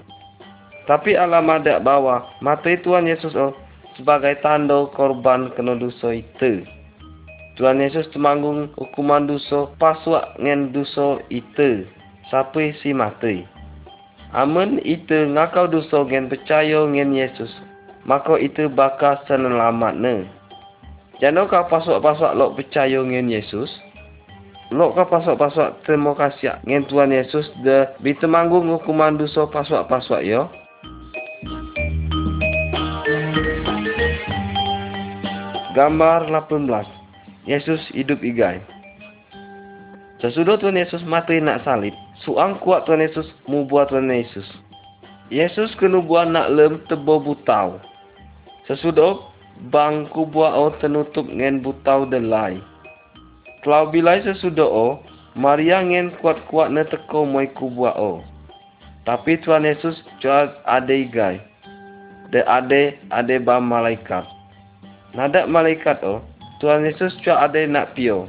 Tapi 0.87 1.19
Allah 1.19 1.43
madak 1.43 1.83
bawa 1.83 2.23
mati 2.39 2.79
Tuhan 2.79 3.11
Yesus 3.11 3.35
oh, 3.35 3.51
sebagai 3.99 4.39
tanda 4.39 4.87
korban 4.95 5.51
kena 5.51 5.75
dosa 5.75 6.15
itu 6.15 6.63
Tuhan 7.59 7.81
Yesus 7.83 8.09
temanggung 8.09 8.73
hukuman 8.79 9.29
dosa 9.29 9.69
paswak 9.77 10.33
ngen 10.41 10.73
dosa 10.73 11.21
itu 11.29 11.85
sampai 12.33 12.73
si 12.81 12.93
mati 12.93 13.45
Amun 14.33 14.81
itu 14.81 15.29
ngakau 15.29 15.69
dosa 15.69 16.01
ngen 16.05 16.33
percaya 16.33 16.81
ngen 16.89 17.13
Yesus 17.13 17.53
maka 18.03 18.35
itu 18.39 18.67
bakal 18.67 19.19
ne. 19.95 20.27
Jangan 21.23 21.47
kau 21.47 21.63
pasok-pasok 21.71 22.35
lo 22.35 22.51
percaya 22.51 22.99
dengan 22.99 23.31
Yesus. 23.31 23.71
Lo 24.75 24.91
kau 24.91 25.07
pasok-pasok 25.07 25.85
terima 25.87 26.11
kasih 26.19 26.59
dengan 26.67 26.83
Tuhan 26.89 27.15
Yesus 27.15 27.47
de 27.63 27.87
bitemanggung 28.03 28.67
hukuman 28.67 29.15
dosa 29.15 29.47
pasok-pasok 29.47 30.19
yo. 30.25 30.51
Gambar 35.73 36.29
18 36.29 37.02
Yesus 37.43 37.79
hidup 37.91 38.23
igai 38.23 38.63
Sesudah 40.23 40.55
Tuhan 40.55 40.79
Yesus 40.79 41.03
mati 41.03 41.43
nak 41.43 41.67
salib 41.67 41.91
Suang 42.23 42.55
kuat 42.63 42.87
Tuhan 42.87 43.03
Yesus 43.03 43.27
Mu 43.47 43.67
buat 43.67 43.91
Tuhan 43.91 44.07
Yesus 44.07 44.47
Yesus 45.27 45.75
kena 45.75 45.99
buat 45.99 46.31
nak 46.31 46.55
lem 46.55 46.79
tebo 46.87 47.19
butau 47.19 47.83
Sesudah 48.63 49.33
bang 49.69 50.09
kubua 50.09 50.55
o 50.55 50.73
tenutup 50.81 51.29
ngen 51.29 51.61
butau 51.61 52.09
delai. 52.09 52.57
Telau 53.61 53.91
bilai 53.91 54.23
sesudah 54.25 54.67
o, 54.67 54.87
Maria 55.35 55.79
ngen 55.79 56.15
kuat-kuat 56.19 56.73
ne 56.73 56.83
teko 56.87 57.23
moi 57.23 57.47
kubua 57.51 57.95
o. 57.95 58.23
Tapi 59.03 59.39
Tuhan 59.43 59.67
Yesus 59.67 59.99
jual 60.23 60.51
ade 60.63 60.95
igai. 60.95 61.37
De 62.31 62.41
ade 62.47 62.97
ade 63.11 63.35
ba 63.43 63.59
malaikat. 63.59 64.25
Nada 65.13 65.45
malaikat 65.45 66.01
o, 66.01 66.23
Tuhan 66.63 66.87
Yesus 66.87 67.11
jual 67.27 67.35
ade 67.35 67.67
nak 67.67 67.91
pio. 67.91 68.23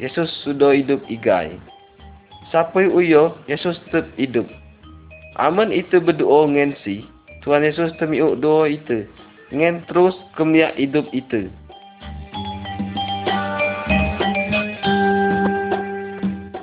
Yesus 0.00 0.32
sudah 0.40 0.72
hidup 0.72 1.04
igai. 1.12 1.60
Sampai 2.48 2.88
uyo, 2.88 3.36
Yesus 3.44 3.76
tetap 3.92 4.08
hidup. 4.16 4.48
Aman 5.36 5.68
itu 5.68 6.00
berdoa 6.00 6.48
ngen 6.48 6.72
si, 6.80 7.04
Tuhan 7.44 7.60
Yesus 7.60 7.92
temiuk 8.00 8.40
doa 8.40 8.72
itu. 8.72 9.04
Ngen 9.52 9.84
terus 9.84 10.16
kemiak 10.32 10.80
hidup 10.80 11.04
itu. 11.12 11.52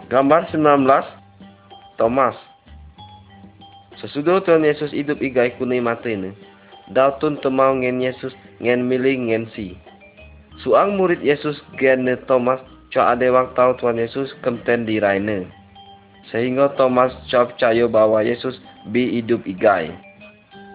Gambar 0.09 0.49
19 0.49 0.89
Thomas 2.01 2.33
Sesudah 4.01 4.41
Tuhan 4.41 4.65
Yesus 4.65 4.89
hidup 4.89 5.21
igai 5.21 5.53
kuni 5.61 5.77
mati 5.77 6.17
ini, 6.17 6.33
Dautun 6.89 7.37
temau 7.45 7.77
ngen 7.77 8.01
Yesus 8.01 8.33
ngen 8.57 8.89
milih 8.89 9.29
ngen 9.29 9.45
si. 9.53 9.77
Suang 10.59 10.99
murid 10.99 11.23
Yesus 11.23 11.55
gen 11.79 12.03
Thomas 12.27 12.59
cho 12.91 12.99
ade 12.99 13.31
waktu 13.31 13.79
Tuhan 13.79 13.95
Yesus 13.95 14.35
kemten 14.43 14.83
di 14.83 14.99
raine. 14.99 15.47
Sehingga 16.35 16.75
Thomas 16.75 17.15
cho 17.31 17.47
percaya 17.47 17.87
bahwa 17.87 18.19
Yesus 18.19 18.59
bi 18.91 19.07
hidup 19.07 19.47
igai. 19.47 19.95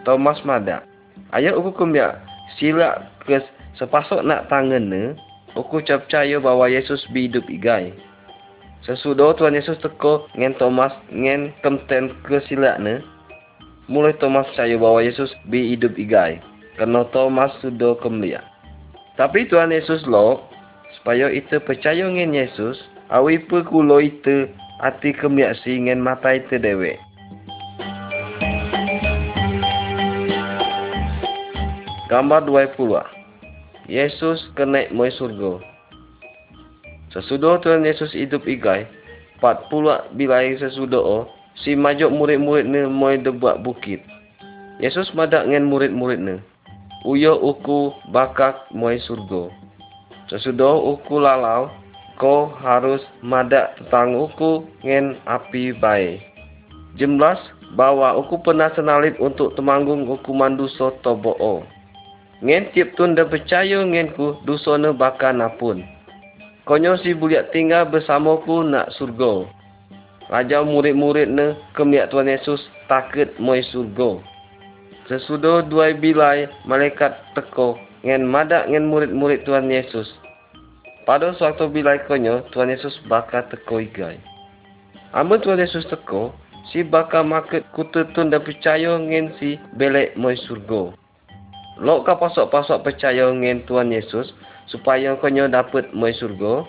Thomas 0.09 0.41
mada. 0.49 0.89
Ayo 1.37 1.61
aku 1.61 1.85
kemya 1.85 2.17
sila 2.57 3.13
ke 3.29 3.45
sepasok 3.77 4.25
nak 4.25 4.49
tangan 4.49 4.89
ne, 4.89 5.05
aku 5.53 5.85
percaya 5.85 6.41
bahwa 6.41 6.65
Yesus 6.65 7.05
bi 7.13 7.29
hidup 7.29 7.45
igai. 7.53 7.93
Sesudah 8.89 9.37
Tuhan 9.37 9.57
Yesus 9.57 9.77
teko 9.85 10.29
ngen 10.33 10.57
Thomas 10.57 10.97
ngen 11.13 11.53
kemten 11.61 12.17
ke 12.25 12.41
sila 12.49 12.81
ne, 12.81 13.05
mulai 13.89 14.17
Thomas 14.17 14.49
percaya 14.53 14.81
bahwa 14.81 15.05
Yesus 15.05 15.29
bi 15.53 15.77
hidup 15.77 15.93
igai. 16.01 16.41
Karena 16.81 17.05
Thomas 17.13 17.53
sudah 17.61 18.01
kemelia. 18.01 18.54
Tapi 19.15 19.47
Tuhan 19.47 19.71
Yesus 19.71 20.03
lo, 20.11 20.43
supaya 20.99 21.31
itu 21.31 21.63
percaya 21.63 22.03
ngen 22.03 22.35
Yesus, 22.35 22.75
awi 23.15 23.39
pe 23.47 23.63
kulo 23.63 24.03
itu 24.03 24.51
ati 24.83 25.15
kemiak 25.15 25.55
si 25.63 25.79
ngen 25.79 26.03
mata 26.03 26.35
itu 26.35 26.59
dewe. 26.59 26.99
Gambar 32.11 32.47
20 32.51 32.75
Yesus 33.87 34.51
kenaik 34.59 34.91
moi 34.91 35.15
surga. 35.15 35.63
Sesudah 37.15 37.63
Tuhan 37.63 37.87
Yesus 37.87 38.11
hidup 38.19 38.43
igai, 38.51 38.83
pat 39.39 39.71
pula 39.71 40.11
bilai 40.19 40.59
sesudah 40.59 40.99
o, 40.99 41.19
si 41.55 41.79
majok 41.79 42.11
murid-murid 42.11 42.67
ne 42.67 42.91
moi 42.91 43.15
debuat 43.15 43.63
bukit. 43.63 44.03
Yesus 44.83 45.15
madak 45.15 45.47
ngen 45.47 45.71
murid-murid 45.71 46.19
ne. 46.19 46.43
Uyo 47.05 47.37
uku 47.37 47.93
bakak 48.09 48.65
moi 48.73 48.97
surga. 48.97 49.53
Sesudah 50.33 50.73
uku 50.73 51.21
lalau, 51.21 51.69
ko 52.17 52.49
harus 52.65 53.05
madak 53.21 53.77
tentang 53.77 54.17
uku 54.17 54.65
ngen 54.81 55.21
api 55.29 55.77
bae. 55.77 56.17
Jemlas 56.97 57.37
bahwa 57.77 58.17
uku 58.17 58.41
pernah 58.41 58.73
senalit 58.73 59.19
untuk 59.21 59.53
temanggung 59.53 60.09
hukuman 60.09 60.57
dosa 60.57 60.97
tobo 61.05 61.37
o. 61.37 61.61
Ngen 62.41 62.73
tiap 62.73 62.97
tun 62.97 63.13
dan 63.13 63.29
percaya 63.29 63.85
ngen 63.85 64.17
ku 64.17 64.41
dosa 64.49 64.81
ne 64.81 64.95
bakal 64.97 65.37
napun. 65.37 65.85
Konyo 66.65 66.97
si 67.05 67.13
buliak 67.13 67.53
tinggal 67.53 67.85
bersamaku 67.85 68.65
nak 68.65 68.89
surga. 68.97 69.45
Raja 70.33 70.65
murid-murid 70.65 71.29
ne 71.29 71.53
kemiak 71.77 72.09
Tuhan 72.09 72.33
Yesus 72.33 72.65
takut 72.89 73.29
moi 73.37 73.61
surga. 73.69 74.34
Sesudah 75.05 75.61
dua 75.69 75.93
bilai 75.93 76.49
malaikat 76.65 77.13
teko 77.37 77.77
ngen 78.09 78.25
madak 78.25 78.65
ngen 78.73 78.89
murid-murid 78.89 79.45
Tuhan 79.45 79.69
Yesus. 79.69 80.09
Pada 81.05 81.37
suatu 81.37 81.69
bilai 81.69 82.01
konyo 82.09 82.41
Tuhan 82.57 82.73
Yesus 82.73 82.97
bakal 83.05 83.45
teko 83.53 83.85
igai. 83.85 84.17
Amun 85.13 85.45
Tuhan 85.45 85.61
Yesus 85.61 85.85
teko, 85.93 86.33
si 86.73 86.81
bakal 86.81 87.29
maket 87.29 87.69
kutetun 87.77 88.33
dan 88.33 88.41
percaya 88.41 88.97
ngen 88.97 89.37
si 89.37 89.61
belek 89.77 90.17
moi 90.17 90.33
surga. 90.49 90.97
Lok 91.85 92.09
ka 92.09 92.17
pasok-pasok 92.17 92.89
percaya 92.89 93.29
ngen 93.29 93.69
Tuhan 93.69 93.93
Yesus, 93.93 94.33
supaya 94.73 95.21
konyo 95.21 95.53
dapat 95.53 95.93
moi 95.93 96.17
surga. 96.17 96.65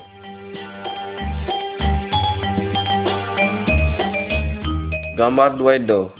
Gambar 5.15 5.55
dua 5.55 5.79
do. 5.79 6.11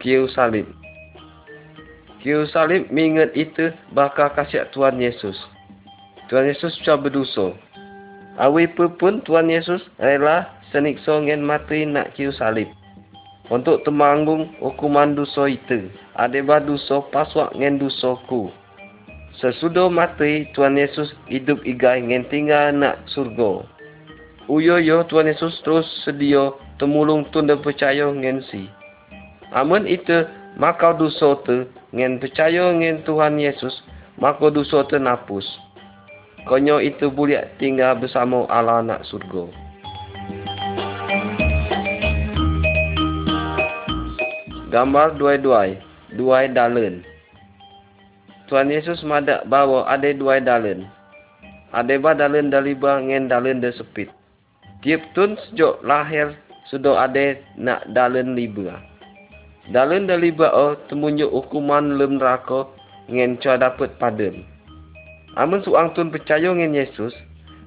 Kiu 0.00 0.24
salib. 0.32 0.83
Salib 2.24 2.88
mengingat 2.88 3.36
itu 3.36 3.68
bakal 3.92 4.32
kasih 4.32 4.64
Tuhan 4.72 4.96
Yesus. 4.96 5.36
Tuhan 6.32 6.48
Yesus 6.48 6.72
cuba 6.80 7.04
berdosa. 7.04 7.52
Awi 8.40 8.64
pun 8.72 9.20
Tuhan 9.28 9.52
Yesus 9.52 9.84
rela 10.00 10.48
senikso 10.72 11.20
ngen 11.20 11.44
mati 11.44 11.84
nak 11.84 12.16
kiu 12.16 12.32
salib. 12.32 12.72
Untuk 13.52 13.84
temanggung 13.84 14.56
hukuman 14.56 15.12
dosa 15.12 15.52
itu. 15.52 15.92
Adeba 16.16 16.64
dosa 16.64 17.04
paswak 17.12 17.52
ngen 17.60 17.76
dosaku. 17.76 18.48
Sesudah 19.36 19.92
mati, 19.92 20.48
Tuhan 20.56 20.80
Yesus 20.80 21.12
hidup 21.28 21.60
igai 21.68 22.00
ngen 22.00 22.24
tinggal 22.32 22.72
nak 22.72 23.04
surga. 23.12 23.68
Uyo 24.48 24.80
yo 24.80 25.04
Tuhan 25.12 25.28
Yesus 25.28 25.60
terus 25.60 25.84
sedia 26.08 26.56
temulung 26.80 27.28
tun 27.36 27.52
dan 27.52 27.60
percaya 27.60 28.08
ngen 28.08 28.40
si. 28.48 28.64
Amun 29.52 29.84
itu, 29.84 30.24
maka 30.56 30.96
dosa 30.96 31.36
tu 31.44 31.68
ngen 31.94 32.18
percaya 32.18 32.74
ngen 32.74 33.06
Tuhan 33.06 33.38
Yesus, 33.38 33.72
maka 34.18 34.50
dosa 34.50 34.82
tu 34.90 34.98
napus. 34.98 35.46
Konyo 36.44 36.82
itu 36.82 37.08
boleh 37.08 37.46
tinggal 37.56 37.96
bersama 37.96 38.44
Allah 38.52 38.84
nak 38.84 39.06
surga. 39.08 39.48
Gambar 44.74 45.14
dua-duai, 45.16 45.78
duai 46.18 46.50
dalen. 46.50 47.06
Tuhan 48.50 48.68
Yesus 48.68 49.00
madak 49.06 49.46
bawa 49.48 49.86
ada 49.88 50.10
dua 50.12 50.42
dalen. 50.42 50.84
Ada 51.72 51.94
ba 51.96 52.12
dalen 52.12 52.50
daliba 52.52 53.00
ngen 53.00 53.30
dalen 53.30 53.62
de 53.62 53.70
sepit. 53.72 54.10
Tiap 54.84 55.00
tun 55.16 55.38
sejak 55.48 55.80
lahir 55.80 56.36
sudah 56.68 57.08
ada 57.08 57.38
nak 57.56 57.88
dalen 57.94 58.36
liba. 58.36 58.82
Dalen 59.72 60.04
daliba 60.04 60.52
o 60.52 60.76
temunjuk 60.92 61.32
hukuman 61.32 61.96
lem 61.96 62.20
neraka 62.20 62.68
ngen 63.08 63.40
cua 63.40 63.56
dapat 63.56 63.96
paden. 63.96 64.44
Amun 65.40 65.64
suang 65.64 65.96
tun 65.96 66.12
percaya 66.12 66.52
ngen 66.52 66.76
Yesus, 66.76 67.16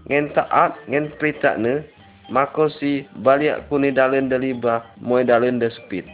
ngen 0.06 0.30
taat 0.38 0.78
ngen 0.86 1.10
perintah 1.18 1.58
ne, 1.58 1.82
maka 2.30 2.70
si 2.78 3.10
balik 3.26 3.66
kuni 3.66 3.90
dalen 3.90 4.30
daliba 4.30 4.86
moy 5.02 5.26
dalen 5.26 5.58
de 5.58 5.74
sepit. 5.74 6.06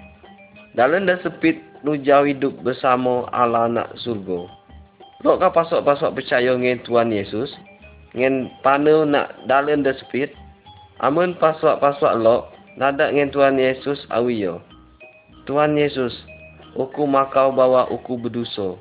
Dalen 0.80 1.04
de 1.04 1.20
sepit 1.20 1.60
nu 1.84 2.00
jauh 2.00 2.24
hidup 2.24 2.56
bersama 2.64 3.28
Allah 3.36 3.68
nak 3.68 3.92
surga. 4.00 4.48
Lok 5.24 5.40
ka 5.40 5.50
pasok-pasok 5.52 6.16
percaya 6.16 6.56
ngen 6.56 6.80
Tuhan 6.88 7.12
Yesus, 7.12 7.52
ngen 8.16 8.48
panu 8.64 9.04
nak 9.04 9.36
dalen 9.52 9.84
de 9.84 9.92
sepit, 10.00 10.32
amun 11.04 11.36
pasok-pasok 11.36 12.24
lok, 12.24 12.56
nada 12.80 13.12
ngen 13.12 13.36
Tuhan 13.36 13.60
Yesus 13.60 14.00
awiyo. 14.16 14.64
Tuhan 15.44 15.76
Yesus, 15.76 16.16
aku 16.80 17.04
makau 17.04 17.52
bawa 17.52 17.92
aku 17.92 18.16
berdosa. 18.16 18.80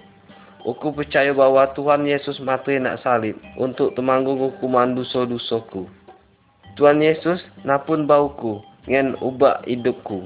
Aku 0.63 0.95
percaya 0.95 1.35
bahwa 1.35 1.67
Tuhan 1.75 2.07
Yesus 2.07 2.39
mati 2.39 2.79
nak 2.79 3.03
salib 3.03 3.35
untuk 3.59 3.99
temanggung 3.99 4.39
hukuman 4.39 4.95
dosa-dosaku. 4.95 5.91
Tuhan 6.79 7.03
Yesus 7.03 7.43
napun 7.67 8.07
bauku 8.07 8.63
ngen 8.87 9.19
ubah 9.19 9.67
hidupku. 9.67 10.23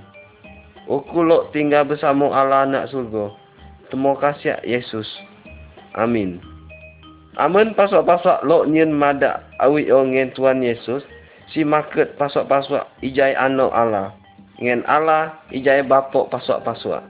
Aku 0.86 1.18
lok 1.24 1.56
tinggal 1.56 1.88
bersama 1.88 2.28
Allah 2.36 2.68
anak 2.68 2.92
surga. 2.92 3.32
Terima 3.88 4.12
kasih 4.20 4.60
Yesus. 4.60 5.08
Amin. 5.96 6.38
Amin 7.40 7.72
pasok-pasok 7.72 8.44
lok 8.44 8.68
nyen 8.68 8.92
madak 8.92 9.40
awi 9.56 9.88
ngen 9.88 10.36
Tuhan 10.36 10.60
Yesus. 10.60 11.00
Si 11.48 11.64
market 11.64 12.12
pasok-pasok 12.20 12.84
ijai 13.00 13.32
anak 13.32 13.72
Allah. 13.72 14.12
Ngen 14.56 14.88
Allah 14.88 15.36
ijai 15.52 15.84
bapok 15.84 16.32
pasok-pasok. 16.32 17.04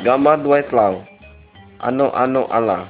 Gambar 0.00 0.40
dua 0.40 0.64
telau. 0.64 1.04
Anak-anak 1.84 2.48
Allah. 2.48 2.88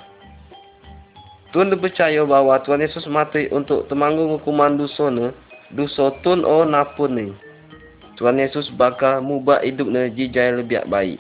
Tuhan 1.50 1.74
percaya 1.82 2.22
bahwa 2.22 2.62
Tuhan 2.62 2.78
Yesus 2.78 3.10
mati 3.10 3.50
untuk 3.50 3.90
temanggung 3.90 4.38
hukuman 4.38 4.78
dosa 4.78 5.10
ne, 5.10 5.34
dosa 5.74 6.14
tun 6.22 6.46
o 6.46 6.62
napun 6.62 7.10
ni. 7.18 7.26
Tuhan 8.14 8.38
Yesus 8.38 8.70
bakal 8.78 9.18
mubah 9.18 9.66
hidup 9.66 9.90
ne 9.90 10.14
jijai 10.14 10.62
lebih 10.62 10.86
baik. 10.86 11.18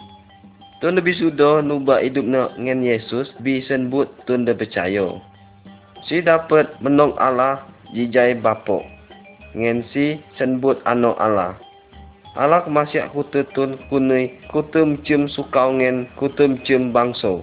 Tun 0.78 0.94
lebih 0.94 1.18
sudah 1.18 1.66
nubah 1.66 1.98
hidup 1.98 2.22
nak 2.22 2.54
dengan 2.54 2.86
Yesus 2.86 3.34
bi 3.42 3.58
senbut 3.66 4.06
tun 4.30 4.46
dah 4.46 4.54
percaya. 4.54 5.18
Si 6.06 6.22
dapat 6.22 6.70
menong 6.78 7.18
Allah 7.18 7.69
jijai 7.94 8.38
bapok. 8.38 8.82
Ngen 9.54 9.82
si 9.90 10.22
senbut 10.38 10.78
anak 10.86 11.18
Allah. 11.18 11.58
Allah 12.38 12.62
kemasiak 12.62 13.10
kutu 13.10 13.42
tun 13.50 13.74
kunai 13.90 14.30
kutum 14.54 15.02
cium 15.02 15.26
sukau 15.26 15.74
ngen 15.74 16.06
kutum 16.14 16.62
cium 16.62 16.94
bangso. 16.94 17.42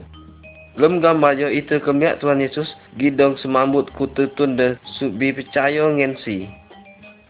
Lem 0.79 1.03
gambar 1.03 1.35
yo 1.35 1.51
itu 1.51 1.81
kemiak 1.83 2.23
Tuhan 2.23 2.39
Yesus 2.39 2.71
gidong 2.95 3.35
semambut 3.43 3.91
kutu 3.99 4.31
tun 4.39 4.55
dah 4.55 4.79
subi 4.95 5.35
percaya 5.35 5.91
ngen 5.91 6.15
si. 6.23 6.47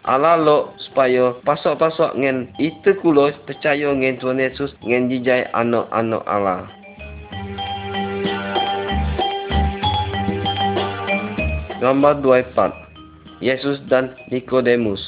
Allah 0.05 0.37
lo 0.37 0.71
supaya 0.77 1.35
pasok-pasok 1.41 2.15
ngen 2.15 2.53
itu 2.61 2.93
kulo 3.01 3.33
percaya 3.49 3.89
ngen 3.89 4.21
Tuhan 4.21 4.37
Yesus 4.37 4.71
ngen 4.85 5.09
jijai 5.09 5.49
anak-anak 5.57 6.23
Allah. 6.29 6.69
Gambar 11.81 12.21
24 12.21 12.86
Yesus 13.39 13.81
dan 13.89 14.17
Nikodemus 14.33 15.01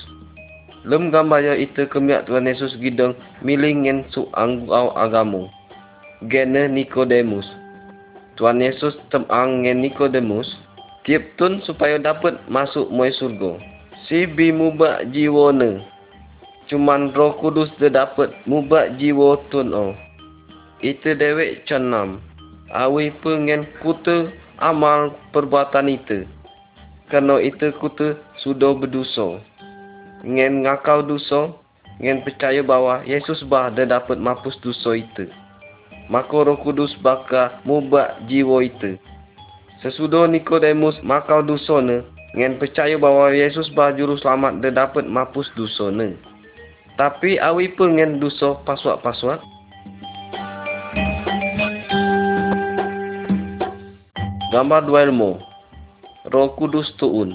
Lem 0.87 1.11
gambar 1.11 1.43
ya 1.43 1.55
itu 1.59 1.83
kemiak 1.91 2.23
Tuhan 2.23 2.47
Yesus 2.47 2.71
gidong 2.79 3.11
miling 3.43 3.83
ngen 3.83 4.07
su 4.15 4.31
anggau 4.31 4.95
agamu. 4.95 5.51
Gene 6.31 6.71
Nikodemus. 6.71 7.43
Tuhan 8.39 8.63
Yesus 8.63 8.95
temang 9.11 9.67
ngen 9.67 9.83
Nikodemus 9.83 10.47
tiap 11.03 11.23
tun 11.35 11.59
supaya 11.67 11.99
dapat 11.99 12.39
masuk 12.47 12.87
moy 12.87 13.11
surga 13.11 13.59
si 14.07 14.23
bi 14.23 14.55
mubak 14.55 15.11
jiwa 15.11 15.51
ne. 15.51 15.83
Cuman 16.71 17.11
roh 17.11 17.35
kudus 17.43 17.67
dia 17.75 17.91
dapat 17.91 18.31
mubak 18.47 18.95
jiwa 18.95 19.35
tun 19.51 19.75
o. 19.75 19.91
Itu 20.79 21.11
dewek 21.11 21.67
cenam. 21.67 22.23
Awi 22.71 23.11
pengen 23.19 23.67
kutu 23.83 24.31
amal 24.63 25.11
perbuatan 25.35 25.91
itu. 25.91 26.23
Kerana 27.09 27.41
itu 27.41 27.73
kutu 27.81 28.13
sudah 28.45 28.77
berdosa. 28.77 29.41
Ngen 30.21 30.61
ngakau 30.61 31.01
dosa, 31.01 31.49
ngen 31.97 32.21
percaya 32.21 32.61
bahawa 32.61 33.01
Yesus 33.01 33.41
bah 33.49 33.73
dia 33.73 33.89
dapat 33.89 34.21
mampus 34.21 34.53
dosa 34.61 34.93
itu. 34.93 35.25
Maka 36.05 36.37
roh 36.45 36.57
kudus 36.61 36.93
baka 37.01 37.61
mubak 37.65 38.21
jiwa 38.29 38.61
itu. 38.61 39.01
Sesudah 39.81 40.29
Nikodemus 40.29 41.01
makau 41.01 41.41
dosa 41.41 41.81
ne, 41.81 42.05
Ngen 42.37 42.61
percaya 42.61 42.93
bahawa 42.93 43.33
Yesus 43.33 43.73
bah 43.73 43.89
juru 43.89 44.13
selamat 44.21 44.61
dia 44.61 44.69
dapat 44.69 45.09
mampus 45.09 45.49
dosa 45.57 45.89
ne. 45.89 46.13
Tapi 46.93 47.41
awi 47.41 47.73
pun 47.73 47.97
ngen 47.97 48.21
dosa 48.21 48.53
paswak-paswak. 48.69 49.41
Gambar 54.53 54.85
dua 54.85 55.09
ilmu. 55.09 55.48
Roh 56.29 56.53
Kudus 56.55 56.89
tuun. 57.01 57.33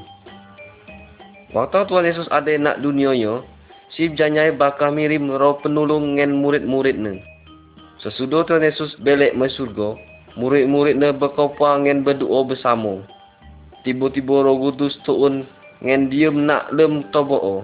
Waktu 1.55 1.87
Tuhan 1.87 2.07
Yesus 2.07 2.27
ada 2.35 2.51
nak 2.59 2.83
dunia 2.83 3.15
yo, 3.15 3.47
si 3.95 4.11
janyai 4.11 4.55
bakal 4.55 4.91
mirim 4.91 5.31
roh 5.31 5.59
penulung 5.63 6.19
ngen 6.19 6.39
murid-murid 6.43 6.99
ne. 6.99 7.23
Sesudah 8.03 8.43
Tuhan 8.47 8.67
Yesus 8.67 8.95
belek 9.03 9.39
mai 9.39 9.51
surga, 9.51 9.95
murid-murid 10.35 10.99
ne 10.99 11.15
berkopa 11.15 11.79
ngen 11.79 12.03
berdoa 12.03 12.43
bersama 12.43 13.07
tiba-tiba 13.85 14.43
roh 14.43 14.57
kudus 14.59 14.97
tuun 15.05 15.45
ngen 15.85 16.09
diem 16.09 16.49
nak 16.49 16.73
lem 16.73 17.05
tobo 17.13 17.63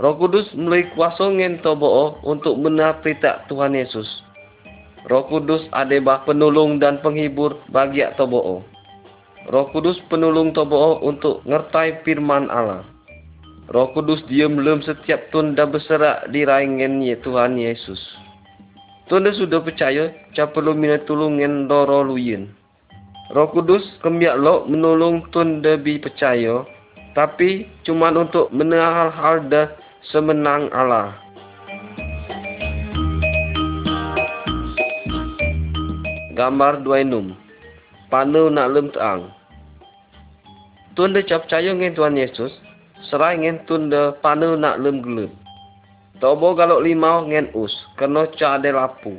Roh 0.00 0.16
kudus 0.16 0.48
mulai 0.56 0.88
kuasa 0.96 1.28
ngen 1.28 1.60
tobo 1.60 2.16
untuk 2.24 2.56
benar 2.56 3.04
perintah 3.04 3.44
Tuhan 3.52 3.76
Yesus. 3.76 4.08
Roh 5.06 5.28
kudus 5.28 5.60
adebah 5.76 6.24
penolong 6.24 6.80
dan 6.80 7.04
penghibur 7.04 7.60
bagi 7.68 8.00
tobo 8.16 8.64
Roh 9.48 9.72
kudus 9.72 9.96
penolong 10.12 10.52
tobo 10.52 11.00
untuk 11.00 11.40
ngertai 11.48 12.04
firman 12.04 12.52
Allah. 12.52 12.84
Roh 13.72 13.88
kudus 13.96 14.20
diem 14.28 14.60
lem 14.60 14.84
setiap 14.84 15.32
tun 15.32 15.56
dah 15.56 15.64
berserak 15.64 16.28
di 16.28 16.44
raingen 16.44 17.00
ye 17.00 17.16
Tuhan 17.24 17.56
Yesus. 17.56 18.00
Tun 19.10 19.26
sudah 19.26 19.58
percaya, 19.64 20.12
cap 20.38 20.54
perlu 20.54 20.70
minat 20.70 21.02
tulung 21.02 21.42
ngen 21.42 21.66
doro 21.66 22.06
luyen. 22.06 22.54
Roh 23.30 23.50
Kudus 23.50 23.82
kembiak 24.02 24.42
lo 24.42 24.66
menolong 24.66 25.22
tun 25.30 25.62
debi 25.62 26.02
percaya, 26.02 26.66
tapi 27.14 27.66
cuma 27.86 28.10
untuk 28.10 28.50
menang 28.50 29.10
hal-hal 29.10 29.36
dah 29.46 29.66
semenang 30.10 30.66
Allah. 30.74 31.14
Gambar 36.34 36.86
dua 36.86 37.02
enum. 37.06 37.34
Panu 38.10 38.50
nak 38.50 38.74
lem 38.74 38.90
teang. 38.90 39.30
Tun 40.98 41.14
de 41.14 41.22
cap 41.22 41.46
percaya 41.46 41.70
dengan 41.70 41.94
Tuhan 41.94 42.18
Yesus, 42.18 42.50
serai 43.06 43.38
dengan 43.38 43.62
tun 43.70 43.86
de 43.86 44.18
panu 44.18 44.58
nak 44.58 44.82
lem 44.82 44.98
gelem. 44.98 45.30
Tobo 46.18 46.58
galok 46.58 46.82
limau 46.82 47.22
ngen 47.22 47.54
us, 47.54 47.70
kena 47.94 48.26
ca 48.34 48.58
de 48.58 48.74
lapu. 48.74 49.14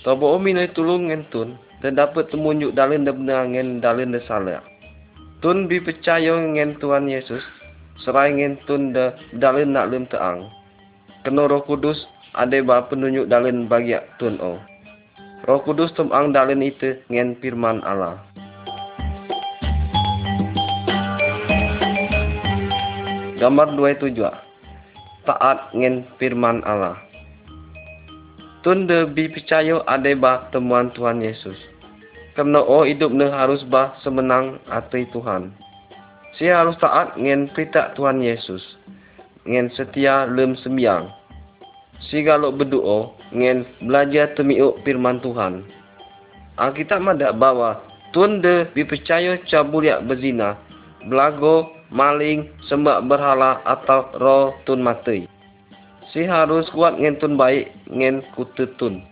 Tobo 0.00 0.40
minai 0.40 0.72
tulung 0.72 1.12
ngen 1.12 1.28
tun, 1.28 1.60
dan 1.84 2.00
dapat 2.00 2.32
temunjuk 2.32 2.72
dalin 2.72 3.04
dan 3.04 3.20
benar 3.20 3.44
dengan 3.44 3.84
dalin 3.84 4.16
dan 4.16 4.24
salah. 4.24 4.64
Tun 5.44 5.68
bi 5.68 5.76
percaya 5.76 6.40
dengan 6.40 6.80
Tuhan 6.80 7.04
Yesus, 7.04 7.44
serai 8.00 8.32
dengan 8.32 8.56
tun 8.64 8.96
da 8.96 9.12
dalin 9.36 9.76
nak 9.76 9.92
lim 9.92 10.08
teang. 10.08 10.48
Kena 11.20 11.44
roh 11.52 11.60
kudus, 11.68 12.08
ada 12.32 12.56
ba 12.64 12.88
penunjuk 12.88 13.28
dalin 13.28 13.68
bagi 13.68 13.92
tun 14.16 14.40
o. 14.40 14.69
Roh 15.48 15.64
kudus 15.64 15.88
temang 15.96 16.36
dalin 16.36 16.60
itu 16.60 17.00
dengan 17.08 17.32
firman 17.40 17.80
Allah. 17.80 18.20
Gambar 23.40 23.72
dua 23.72 23.96
tujuh. 23.96 24.28
Taat 25.24 25.72
dengan 25.72 26.04
firman 26.20 26.60
Allah. 26.68 27.00
Tun 28.60 28.84
de 28.84 29.08
bi 29.08 29.32
percaya 29.32 29.80
ada 29.88 30.12
ba 30.12 30.44
temuan 30.52 30.92
Tuhan 30.92 31.24
Yesus. 31.24 31.56
Kerana 32.36 32.60
oh 32.60 32.84
hidup 32.84 33.08
ne 33.08 33.32
harus 33.32 33.64
bah 33.64 33.96
semenang 34.04 34.60
hati 34.68 35.08
Tuhan. 35.08 35.56
Si 36.36 36.52
harus 36.52 36.76
taat 36.76 37.16
dengan 37.16 37.48
perintah 37.56 37.96
Tuhan 37.96 38.20
Yesus. 38.20 38.60
Dengan 39.48 39.72
setia 39.72 40.28
lem 40.28 40.52
sembiang. 40.60 41.19
Si 42.08 42.24
kalau 42.24 42.48
berdoa 42.54 43.12
dengan 43.28 43.68
belajar 43.84 44.32
temiuk 44.38 44.80
firman 44.88 45.20
Tuhan. 45.20 45.66
Alkitab 46.56 47.04
ada 47.04 47.36
bawa 47.36 47.80
Tuhan 48.16 48.40
de 48.40 48.66
bi 48.72 48.82
percaya 48.82 49.36
cabuliak 49.46 50.08
berzina, 50.08 50.56
belago, 51.06 51.68
maling, 51.92 52.48
sembah 52.66 53.04
berhala 53.04 53.60
atau 53.68 54.08
roh 54.18 54.56
tun 54.64 54.82
mati 54.82 55.30
si 56.10 56.26
harus 56.26 56.66
kuat 56.74 56.98
ngentun 56.98 57.38
baik 57.38 57.70
ngen 57.86 58.22
kututun. 58.34 59.02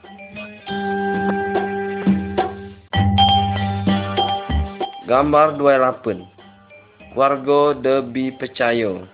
Gambar 5.08 5.56
28 5.56 7.16
Warga 7.16 7.62
debi 7.80 8.28
percaya 8.36 9.08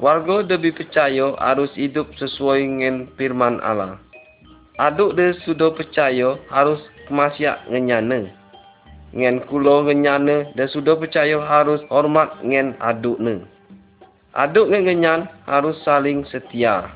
Warga 0.00 0.40
debi 0.48 0.72
percaya 0.72 1.36
harus 1.36 1.68
hidup 1.76 2.08
sesuai 2.16 2.64
dengan 2.64 3.04
firman 3.20 3.60
Allah. 3.60 4.00
Aduk 4.80 5.12
de 5.12 5.36
sudah 5.44 5.76
percaya 5.76 6.40
harus 6.48 6.80
kemasiak 7.04 7.68
ngenyana. 7.68 8.32
Ngen 9.12 9.44
kulo 9.44 9.84
ngenyana 9.84 10.56
dan 10.56 10.72
sudah 10.72 10.96
percaya 10.96 11.36
harus 11.44 11.84
hormat 11.92 12.32
ngen 12.40 12.80
aduk 12.80 13.20
ne. 13.20 13.44
Aduk 14.32 14.72
dengan 14.72 14.88
genyan 14.88 15.20
harus 15.44 15.76
saling 15.84 16.24
setia. 16.32 16.88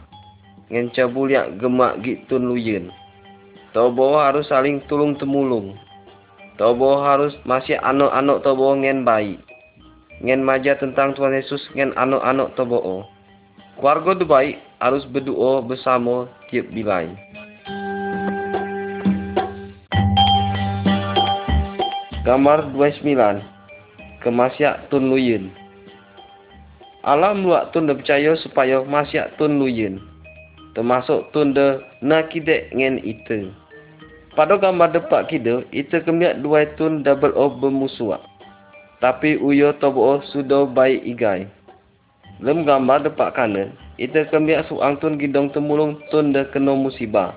Ngen 0.72 0.88
cabuliak 0.96 1.60
gemak 1.60 2.00
gitun 2.00 2.48
luyen. 2.48 2.88
Tobo 3.76 4.16
harus 4.16 4.48
saling 4.48 4.80
tulung 4.88 5.12
temulung. 5.20 5.76
Tobo 6.56 7.04
harus 7.04 7.36
masih 7.44 7.76
anak-anak 7.84 8.40
tobo 8.40 8.72
ngen 8.80 9.04
baik. 9.04 9.43
Ngen 10.22 10.46
maja 10.46 10.78
tentang 10.78 11.16
Tuhan 11.18 11.34
Yesus 11.34 11.64
ngen 11.74 11.96
anak-anak 11.98 12.54
tobo. 12.54 13.08
Keluarga 13.80 14.10
tu 14.14 14.26
baik 14.28 14.62
harus 14.78 15.02
berdoa 15.10 15.64
bersama 15.66 16.30
tiap 16.52 16.70
bilai. 16.70 17.10
Gambar 22.22 22.70
29 22.72 23.42
Kemasiak 24.22 24.88
Tun 24.88 25.12
Luyen 25.12 25.52
Alam 27.04 27.44
luak 27.44 27.76
tun 27.76 27.84
de 27.84 27.92
percaya 27.92 28.32
supaya 28.40 28.80
masyak 28.80 29.36
tun 29.36 29.60
luyen. 29.60 30.00
Termasuk 30.72 31.28
tun 31.36 31.52
de 31.52 31.84
nakidek 32.00 32.72
ngen 32.72 32.96
itu. 33.04 33.52
Pada 34.32 34.56
gambar 34.56 34.96
depak 34.96 35.28
kita, 35.28 35.68
itu 35.68 36.00
kemiak 36.00 36.40
dua 36.40 36.64
tun 36.80 37.04
double 37.04 37.36
of 37.36 37.60
bermusuak. 37.60 38.24
Tapi 39.04 39.36
uyo 39.36 39.76
tobo 39.84 40.24
sudah 40.32 40.64
baik 40.64 41.04
igai. 41.04 41.44
Lem 42.40 42.64
gambar 42.64 43.04
depak 43.04 43.36
kanan, 43.36 43.76
itu 44.00 44.16
kemiak 44.32 44.64
suang 44.64 44.96
tun 44.96 45.20
gidong 45.20 45.52
temulung 45.52 46.00
tun 46.08 46.32
de 46.32 46.48
kena 46.48 46.72
musibah. 46.72 47.36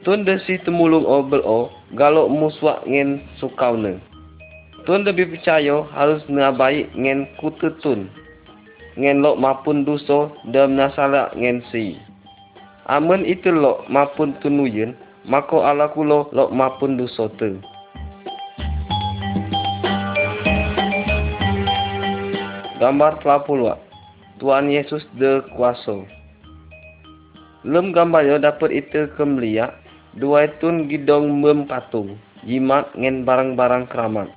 Tun 0.00 0.24
de 0.24 0.40
si 0.48 0.56
temulung 0.64 1.04
o 1.04 1.20
bel 1.20 1.44
o 1.44 1.68
galok 1.92 2.32
muswak 2.32 2.80
ngen 2.88 3.20
sukaune. 3.36 4.00
Tun 4.88 5.04
lebih 5.04 5.28
percaya 5.28 5.84
harus 5.92 6.24
na 6.24 6.56
baik 6.56 6.88
ngen 6.96 7.28
kutu 7.36 7.68
tun. 7.84 8.08
Ngen 8.96 9.20
lok 9.20 9.36
mapun 9.36 9.84
duso 9.84 10.32
dan 10.48 10.80
nasala 10.80 11.28
ngen 11.36 11.60
si. 11.68 12.00
Amun 12.88 13.28
itu 13.28 13.52
lok 13.52 13.84
mapun 13.92 14.32
tunuyen, 14.40 14.96
mako 15.28 15.68
ala 15.68 15.92
kulo 15.92 16.32
lok 16.32 16.48
mapun 16.48 16.96
duso 16.96 17.28
tu. 17.36 17.60
Gambar 22.78 23.18
telapulwa 23.26 23.74
Tuhan 24.38 24.70
Yesus 24.70 25.02
de 25.18 25.42
kuaso. 25.58 26.06
Lem 27.66 27.90
gambar 27.90 28.22
yo 28.22 28.38
dapat 28.38 28.70
itu 28.70 29.10
kemlia, 29.18 29.74
dua 30.14 30.46
tun 30.62 30.86
gidong 30.86 31.42
mem 31.42 31.66
patung, 31.66 32.14
jimat 32.46 32.86
ngen 32.94 33.26
barang-barang 33.26 33.90
keramat. 33.90 34.30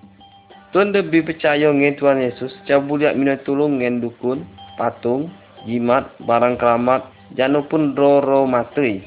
Tuan 0.74 0.90
lebih 0.90 1.30
percaya 1.30 1.70
ngen 1.70 2.02
Tuhan 2.02 2.18
Yesus, 2.18 2.50
cabuliak 2.66 3.14
minat 3.14 3.46
tulung 3.46 3.78
ngen 3.78 4.02
dukun, 4.02 4.42
patung, 4.74 5.30
jimat, 5.70 6.10
barang 6.26 6.58
keramat, 6.58 7.06
janu 7.38 7.62
pun 7.70 7.94
roro 7.94 8.50
matui. 8.50 9.06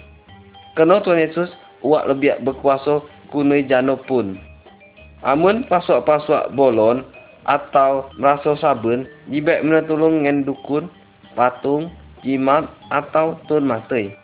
Kena 0.79 1.03
Tuhan 1.03 1.19
Yesus, 1.19 1.51
uak 1.83 2.07
lebih 2.07 2.39
berkuasa 2.47 3.03
kunai 3.35 3.67
janu 3.67 3.99
pun. 4.07 4.39
Amun 5.27 5.67
pasok-pasok 5.67 6.55
bolon, 6.55 7.03
atau 7.45 8.09
merasa 8.17 8.57
sabun, 8.61 9.05
jibek 9.29 9.61
menetulung 9.65 10.25
ngen 10.25 10.49
dukun, 10.49 10.89
patung, 11.37 11.93
jimat, 12.25 12.69
atau 12.89 13.37
tun 13.47 13.69
matai. 13.69 14.17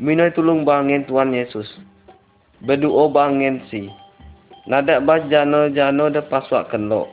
Minoi 0.00 0.32
tulung 0.32 0.64
bangen 0.64 1.04
Tuhan 1.04 1.36
Yesus. 1.36 1.68
Berdoa 2.64 3.12
bangen 3.12 3.60
si. 3.68 3.92
Nadak 4.64 5.04
bah 5.04 5.20
jano-jano 5.28 6.08
de 6.08 6.24
paswak 6.24 6.72
kenlo. 6.72 7.08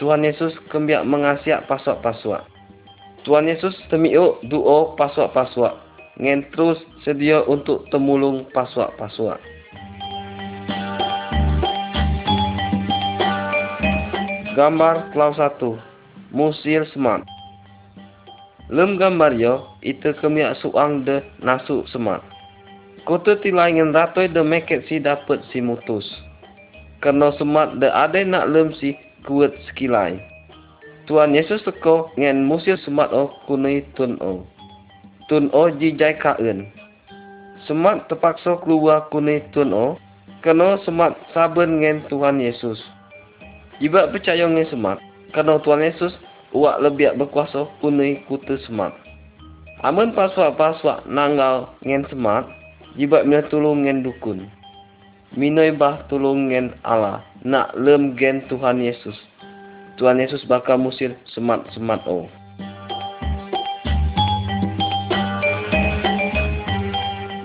Tuhan 0.00 0.24
Yesus 0.24 0.54
kembiak 0.72 1.04
mengasiak 1.04 1.66
paswak-paswak. 1.68 2.48
Tuhan 3.26 3.50
Yesus 3.50 3.74
temiuk 3.92 4.40
doa 4.48 4.94
paswak-paswak. 4.96 5.74
Ngen 6.16 6.48
terus 6.54 6.80
sedia 7.04 7.44
untuk 7.44 7.84
temulung 7.92 8.48
paswak-paswak. 8.56 9.36
Gambar 14.58 15.14
kelau 15.14 15.30
satu, 15.38 15.78
Musil 16.34 16.82
semat. 16.90 17.22
Lem 18.66 18.98
gambar 18.98 19.38
yo, 19.38 19.78
itu 19.86 20.10
kemiak 20.18 20.58
suang 20.58 21.06
de 21.06 21.22
nasu 21.38 21.86
semat. 21.94 22.18
Kota 23.06 23.38
tilaingan 23.38 23.94
ratoi 23.94 24.26
de 24.26 24.42
meket 24.42 24.82
si 24.90 24.98
dapat 24.98 25.46
si 25.54 25.62
mutus. 25.62 26.02
Kerana 26.98 27.30
semat 27.38 27.78
de 27.78 27.86
ada 27.86 28.18
nak 28.26 28.50
lem 28.50 28.74
si 28.82 28.98
kuat 29.22 29.54
sekilai. 29.70 30.18
Tuhan 31.06 31.38
Yesus 31.38 31.62
teko 31.62 32.10
ngen 32.18 32.42
musil 32.42 32.74
semat 32.82 33.14
o 33.14 33.30
kunai 33.46 33.86
tun 33.94 34.18
o. 34.18 34.42
Tun 35.30 35.54
o 35.54 35.70
jijai 35.70 36.18
kaen. 36.18 36.66
Semat 37.70 38.10
terpaksa 38.10 38.58
keluar 38.66 39.06
kunai 39.14 39.38
tun 39.54 39.70
o. 39.70 39.94
Kerana 40.42 40.82
semat 40.82 41.14
saben 41.30 41.78
ngen 41.78 42.10
Tuhan 42.10 42.42
Yesus. 42.42 42.97
Iba 43.78 44.10
percaya 44.10 44.42
dengan 44.42 44.66
semat, 44.66 44.98
kerana 45.30 45.62
Tuhan 45.62 45.86
Yesus 45.86 46.10
uak 46.50 46.82
lebih 46.82 47.14
berkuasa 47.14 47.70
punai 47.78 48.26
kutu 48.26 48.58
semat. 48.66 48.90
Amun 49.86 50.10
paswak-paswak 50.18 51.06
nanggal 51.06 51.70
ngen 51.86 52.02
semat, 52.10 52.50
iba 52.98 53.22
mina 53.22 53.46
tulung 53.46 53.86
ngen 53.86 54.02
dukun. 54.02 54.50
Minoi 55.38 55.70
bah 55.70 56.02
tulung 56.10 56.50
ngen 56.50 56.74
Allah, 56.82 57.22
nak 57.46 57.70
lem 57.78 58.18
gen 58.18 58.42
Tuhan 58.50 58.82
Yesus. 58.82 59.14
Tuhan 59.94 60.18
Yesus 60.18 60.42
bakal 60.50 60.82
musir 60.82 61.14
semat-semat 61.30 62.02
o. 62.10 62.26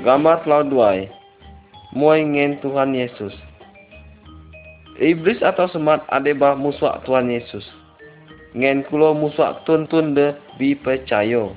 Gambar 0.01 0.41
telau 0.41 0.65
duai, 0.65 1.13
muai 1.93 2.25
ngen 2.25 2.57
Tuhan 2.65 2.97
Yesus. 2.97 3.37
Iblis 4.93 5.41
atau 5.41 5.65
semat 5.73 6.05
adebah 6.13 6.53
musuh 6.53 7.01
Tuhan 7.01 7.25
Yesus. 7.25 7.65
Ngen 8.53 8.85
kulo 8.85 9.17
musuh 9.17 9.57
tun-tun 9.65 10.13
de 10.13 10.37
bi 10.61 10.77
percaya. 10.77 11.49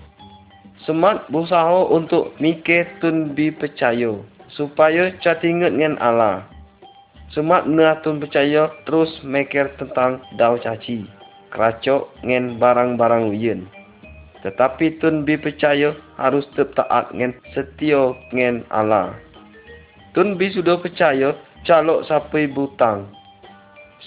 Semat 0.89 1.29
berusaha 1.29 1.85
untuk 1.93 2.33
mikir 2.41 2.89
tun 3.05 3.37
bi 3.37 3.53
percaya. 3.53 4.17
Supaya 4.57 5.13
catinget 5.21 5.77
ngen 5.77 6.01
Allah. 6.01 6.49
Semat 7.37 7.69
nah 7.69 8.01
tun 8.01 8.25
percaya 8.25 8.73
terus 8.89 9.13
mikir 9.21 9.69
tentang 9.77 10.25
dau 10.41 10.57
caci. 10.57 11.05
Keracok 11.53 12.09
ngen 12.25 12.57
barang-barang 12.57 13.37
wiyen. 13.37 13.69
Tetapi 14.41 14.97
tun 14.97 15.29
bi 15.29 15.37
percaya 15.37 15.93
harus 16.17 16.49
tetap 16.57 16.89
taat 16.89 17.13
ngen 17.13 17.37
setia 17.53 18.17
ngen 18.33 18.65
Allah. 18.73 19.13
Tun 20.17 20.41
bi 20.41 20.49
sudah 20.49 20.81
percaya 20.81 21.37
calok 21.69 22.09
sampai 22.09 22.49
butang 22.49 23.13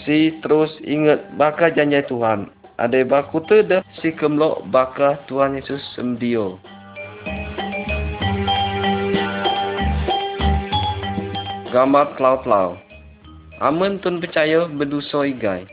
si 0.04 0.36
terus 0.40 0.72
ingat 0.86 1.36
baka 1.36 1.72
janji 1.74 2.00
Tuhan. 2.08 2.52
Ada 2.80 3.04
baku 3.04 3.44
dah 3.44 3.84
si 4.00 4.16
kemlok 4.16 4.64
baka 4.72 5.20
Tuhan 5.28 5.60
Yesus 5.60 5.84
semdio. 6.00 6.56
Gambar 11.70 12.16
klau-klau. 12.16 12.80
Amun 13.60 14.00
tun 14.00 14.24
percaya 14.24 14.66
berdosa 14.72 15.28
igai. 15.28 15.68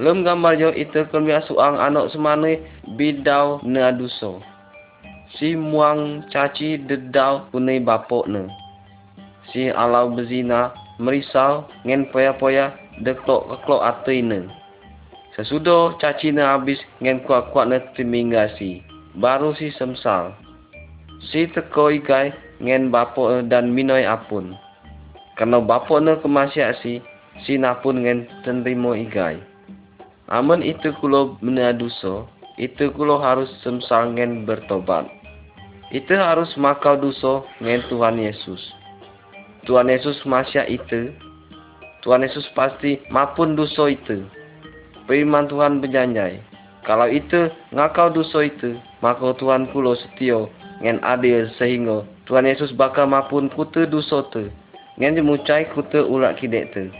Lem 0.00 0.24
gambar 0.24 0.56
yo 0.56 0.70
itu 0.72 1.04
kemia 1.12 1.44
suang 1.44 1.76
anak 1.76 2.08
semane 2.16 2.64
bidau 2.96 3.60
ne 3.60 3.84
aduso. 3.84 4.40
Si 5.36 5.52
muang 5.52 6.24
caci 6.32 6.80
dedau 6.80 7.44
punai 7.52 7.76
bapok 7.76 8.24
ne. 8.24 8.48
Si 9.52 9.68
alau 9.68 10.16
bezina 10.16 10.72
merisau 11.02 11.66
ngen 11.82 12.06
poya-poya 12.14 12.70
deklok 13.02 13.50
keklok 13.50 13.82
atuine. 13.82 14.46
Sesudah 15.34 15.98
caci 15.98 16.30
na 16.30 16.54
habis 16.54 16.78
ngen 17.02 17.26
kuat-kuat 17.26 17.66
na 17.66 17.82
timingasi. 17.98 18.86
Baru 19.18 19.56
si 19.58 19.74
semsal. 19.74 20.36
Si 21.32 21.50
teko 21.50 21.90
ikai 21.90 22.30
ngen 22.62 22.94
bapo 22.94 23.42
dan 23.50 23.74
minoi 23.74 24.06
apun. 24.06 24.54
Karena 25.34 25.58
bapo 25.58 25.98
na 25.98 26.20
kemasyak 26.20 26.78
si, 26.84 27.02
si 27.42 27.58
napun 27.58 28.04
ngen 28.04 28.28
tenrimo 28.46 28.92
igai. 28.94 29.40
Amun 30.32 30.62
itu 30.64 30.94
kulo 31.00 31.36
menaduso, 31.44 32.28
itu 32.56 32.92
kulo 32.92 33.20
harus 33.20 33.48
semsal 33.64 34.12
ngen 34.16 34.44
bertobat. 34.44 35.08
Itu 35.92 36.16
harus 36.16 36.52
makau 36.56 36.96
duso 36.96 37.44
ngen 37.60 37.84
Tuhan 37.92 38.16
Yesus. 38.16 38.81
Tuhan 39.62 39.86
Yesus 39.86 40.18
masya 40.26 40.66
itu. 40.66 41.14
Tuhan 42.02 42.26
Yesus 42.26 42.42
pasti 42.58 42.98
maupun 43.14 43.54
dosa 43.54 43.86
itu. 43.94 44.26
Firman 45.06 45.46
Tuhan 45.46 45.78
berjanjai. 45.78 46.42
Kalau 46.82 47.06
itu 47.06 47.46
ngakau 47.70 48.10
dosa 48.10 48.42
itu, 48.42 48.74
maka 48.98 49.30
Tuhan 49.38 49.70
kulo 49.70 49.94
setia 49.94 50.50
ngen 50.82 50.98
adil 51.06 51.46
sehingga 51.62 52.02
Tuhan 52.26 52.42
Yesus 52.42 52.74
bakal 52.74 53.06
maupun 53.06 53.46
kutu 53.54 53.86
dosa 53.86 54.26
tu. 54.34 54.50
Ngen 54.98 55.14
jemucai 55.22 55.70
kutu 55.78 56.02
ulat 56.10 56.42
kidek 56.42 56.74
tu. 56.74 56.90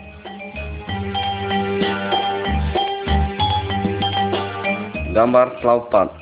Gambar 5.10 5.58
kelaupat. 5.58 6.14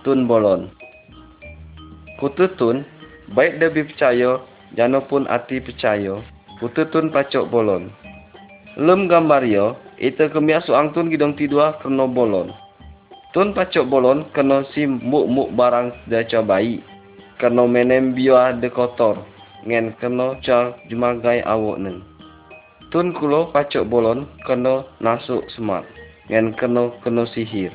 Tun 0.00 0.24
bolon. 0.24 0.72
Kutu 2.16 2.48
tun, 2.56 2.88
baik 3.36 3.60
lebih 3.60 3.92
percaya 3.92 4.40
jano 4.76 5.04
pun 5.06 5.24
ati 5.30 5.62
percaya, 5.62 6.20
pututun 6.60 7.08
pacok 7.08 7.48
bolon. 7.48 7.88
Lem 8.78 9.08
gambar 9.08 9.42
yo, 9.48 9.74
itu 9.98 10.28
kemia 10.30 10.62
suang 10.62 10.92
tun 10.92 11.10
gidong 11.10 11.34
tidua 11.34 11.78
kena 11.82 12.06
bolon. 12.06 12.52
Tun 13.32 13.54
pacok 13.56 13.88
bolon 13.88 14.28
kena 14.34 14.66
si 14.74 14.86
muk-muk 14.86 15.54
barang 15.56 15.94
daca 16.10 16.40
bayi. 16.44 16.82
Kena 17.38 17.66
menem 17.70 18.14
biwa 18.14 18.54
de 18.58 18.68
kotor, 18.70 19.22
ngen 19.66 19.94
kena 20.02 20.38
ca 20.42 20.74
jumagai 20.90 21.42
awak 21.46 21.78
neng. 21.78 22.02
Tun 22.90 23.14
kulo 23.14 23.50
pacok 23.54 23.86
bolon 23.86 24.26
kena 24.46 24.86
nasuk 24.98 25.46
semat, 25.54 25.86
ngen 26.30 26.54
kena 26.58 26.90
kena 27.02 27.26
sihir. 27.30 27.74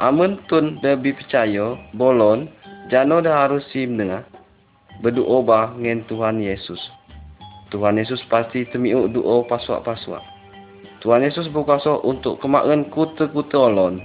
Amun 0.00 0.40
tun 0.48 0.80
lebih 0.80 1.20
percaya 1.20 1.76
bolon, 1.92 2.48
jano 2.88 3.20
dah 3.20 3.44
harus 3.44 3.64
sim 3.72 4.00
dengar 4.00 4.24
berdoa 5.02 5.38
bah 5.42 5.66
dengan 5.74 6.06
Tuhan 6.06 6.38
Yesus. 6.38 6.78
Tuhan 7.74 7.98
Yesus 7.98 8.22
pasti 8.30 8.62
temiuk 8.70 9.10
doa 9.10 9.42
paswak-paswak. 9.50 10.22
Tuhan 11.02 11.26
Yesus 11.26 11.50
berkuasa 11.50 11.98
untuk 12.06 12.38
kemakan 12.38 12.86
kuta-kuta 12.94 13.58
olon. 13.58 13.98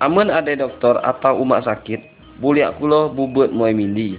Amun 0.00 0.32
ada 0.32 0.48
doktor 0.56 0.96
atau 1.04 1.44
umat 1.44 1.68
sakit, 1.68 2.00
boleh 2.40 2.64
kulo 2.80 3.12
bubut 3.12 3.52
muai 3.52 3.76
mindi. 3.76 4.16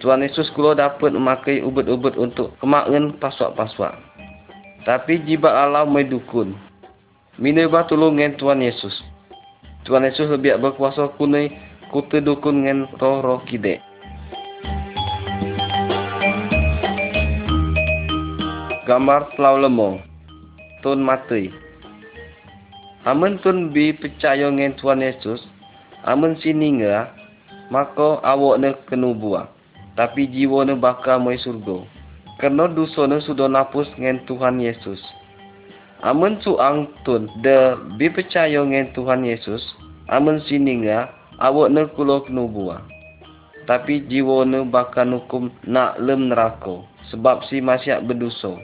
Tuhan 0.00 0.24
Yesus 0.24 0.48
kulo 0.56 0.72
dapat 0.72 1.12
memakai 1.12 1.60
ubat-ubat 1.60 2.16
untuk 2.16 2.56
kemakan 2.64 3.20
paswak-paswak. 3.20 3.92
Tapi 4.88 5.20
jiba 5.28 5.52
Allah 5.52 5.84
mai 5.84 6.08
dukun. 6.08 6.56
Bah 7.36 7.84
tolong 7.84 8.16
dengan 8.16 8.36
Tuhan 8.40 8.64
Yesus. 8.64 8.96
Tuhan 9.84 10.08
Yesus 10.08 10.32
lebih 10.32 10.56
berkuasa 10.56 11.12
kunai 11.20 11.52
kutu 11.92 12.24
dukun 12.24 12.64
dengan 12.64 12.88
roh-roh 12.96 13.44
kidek. 13.44 13.89
Gambar 18.90 19.38
telau 19.38 19.54
lemo. 19.54 20.02
Tun 20.82 20.98
mati. 20.98 21.54
Amun 23.06 23.38
tun 23.38 23.70
bi 23.70 23.94
percaya 23.94 24.50
dengan 24.50 24.74
Tuhan 24.74 24.98
Yesus. 24.98 25.46
Amun 26.02 26.34
sini 26.42 26.82
ngah. 26.82 27.06
Maka 27.70 28.18
awak 28.26 28.58
ne 28.58 28.74
kenu 28.90 29.14
buah 29.14 29.60
tapi 30.00 30.24
jiwa 30.32 30.64
ne 30.64 30.74
bakal 30.80 31.20
mai 31.20 31.36
surga. 31.36 31.84
Kerana 32.40 32.72
dosa 32.72 33.04
ne 33.04 33.20
sudah 33.20 33.52
napus 33.52 33.84
dengan 34.00 34.22
Tuhan 34.24 34.56
Yesus. 34.56 34.96
Amun 36.00 36.40
suang 36.40 36.88
tun 37.04 37.28
de 37.44 37.76
bi 38.00 38.08
percaya 38.08 38.64
dengan 38.64 38.88
Tuhan 38.96 39.28
Yesus, 39.28 39.60
amun 40.08 40.40
sini 40.48 40.88
nga 40.88 41.12
awak 41.36 41.68
ne 41.68 41.84
kulo 41.92 42.24
kena 42.24 42.48
buah. 42.48 42.80
Tapi 43.68 44.08
jiwa 44.08 44.48
ne 44.48 44.64
bakal 44.64 45.20
hukum 45.20 45.52
nak 45.68 46.00
lem 46.00 46.32
neraka 46.32 46.80
sebab 47.12 47.44
si 47.52 47.60
masyak 47.60 48.08
berdosa. 48.08 48.56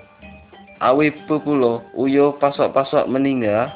Awi 0.76 1.08
pulo 1.24 1.80
uyo 1.96 2.36
pasok-pasok 2.36 3.08
meninggal. 3.08 3.72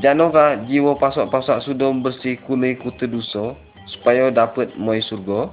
Janoka 0.00 0.56
jiwa 0.64 0.96
pasok-pasok 0.96 1.68
sudah 1.68 1.92
bersih 2.00 2.40
kunai 2.48 2.80
kutu 2.80 3.04
dosa 3.04 3.52
supaya 3.92 4.32
dapat 4.32 4.72
mai 4.80 5.04
surga. 5.04 5.52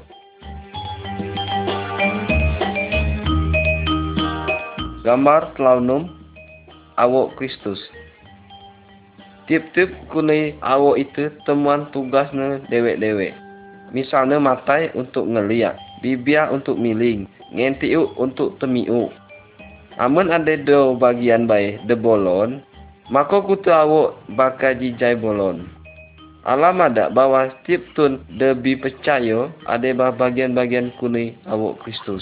Gambar 5.03 5.51
telaunum 5.59 6.07
awak 6.95 7.35
Kristus. 7.35 7.77
Tip-tip 9.51 9.91
kunai 10.07 10.55
awak 10.63 11.03
itu 11.03 11.35
temuan 11.43 11.91
tugasnya 11.91 12.63
dewek-dewek. 12.71 13.35
Misalnya 13.91 14.39
matai 14.39 14.87
untuk 14.95 15.27
ngeliat, 15.27 15.75
bibia 15.99 16.47
untuk 16.47 16.79
miling, 16.79 17.27
ngentiu 17.51 18.15
untuk 18.15 18.55
temiu. 18.57 19.11
Amun 19.95 20.27
ada 20.27 20.59
do 20.59 20.99
bagian 20.99 21.47
baik 21.47 21.87
de 21.87 21.95
bolon, 21.95 22.59
maka 23.07 23.39
kutu 23.39 23.71
awak 23.71 24.19
bakal 24.35 24.75
jijai 24.75 25.15
bolon. 25.15 25.71
Alam 26.43 26.83
ada 26.83 27.07
bahwa 27.07 27.47
tun 27.95 28.19
debi 28.35 28.75
percaya 28.75 29.47
ada 29.65 30.11
bagian-bagian 30.11 30.91
kunai 30.99 31.33
awak 31.47 31.79
Kristus. 31.81 32.21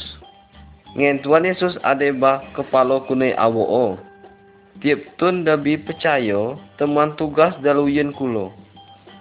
Ngen 0.94 1.26
Tuhan 1.26 1.50
Yesus 1.50 1.74
ada 1.82 2.06
bah 2.14 2.46
kepala 2.54 3.02
kunai 3.10 3.34
awo 3.42 3.66
o. 3.66 3.86
Tun 5.18 5.42
dabi 5.42 5.82
percaya 5.82 6.54
teman 6.78 7.18
tugas 7.18 7.58
daluyen 7.66 8.14
kulo. 8.14 8.54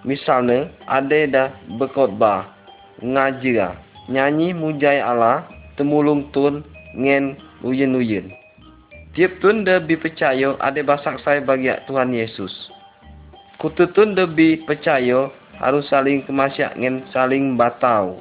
Misalnya 0.05 0.69
ada 0.85 1.19
dah 1.25 1.49
berkhotbah, 1.81 2.53
ngajira, 3.01 3.73
nyanyi 4.13 4.53
mujai 4.53 5.01
Allah, 5.01 5.47
temulung 5.73 6.29
tun 6.29 6.61
ngen 6.93 7.33
uyen-uyen. 7.65 8.42
Tiap 9.13 9.45
tun 9.45 9.61
dabi 9.61 9.93
percaya 9.93 10.57
ada 10.57 10.81
basak 10.81 11.21
saya 11.21 11.37
bagi 11.37 11.69
Tuhan 11.85 12.17
Yesus. 12.17 12.49
Kututun 13.61 14.17
dabi 14.17 14.57
percaya 14.65 15.29
harus 15.61 15.85
saling 15.85 16.25
kemasyak 16.25 16.73
ngen 16.81 17.05
saling 17.13 17.53
batau. 17.53 18.17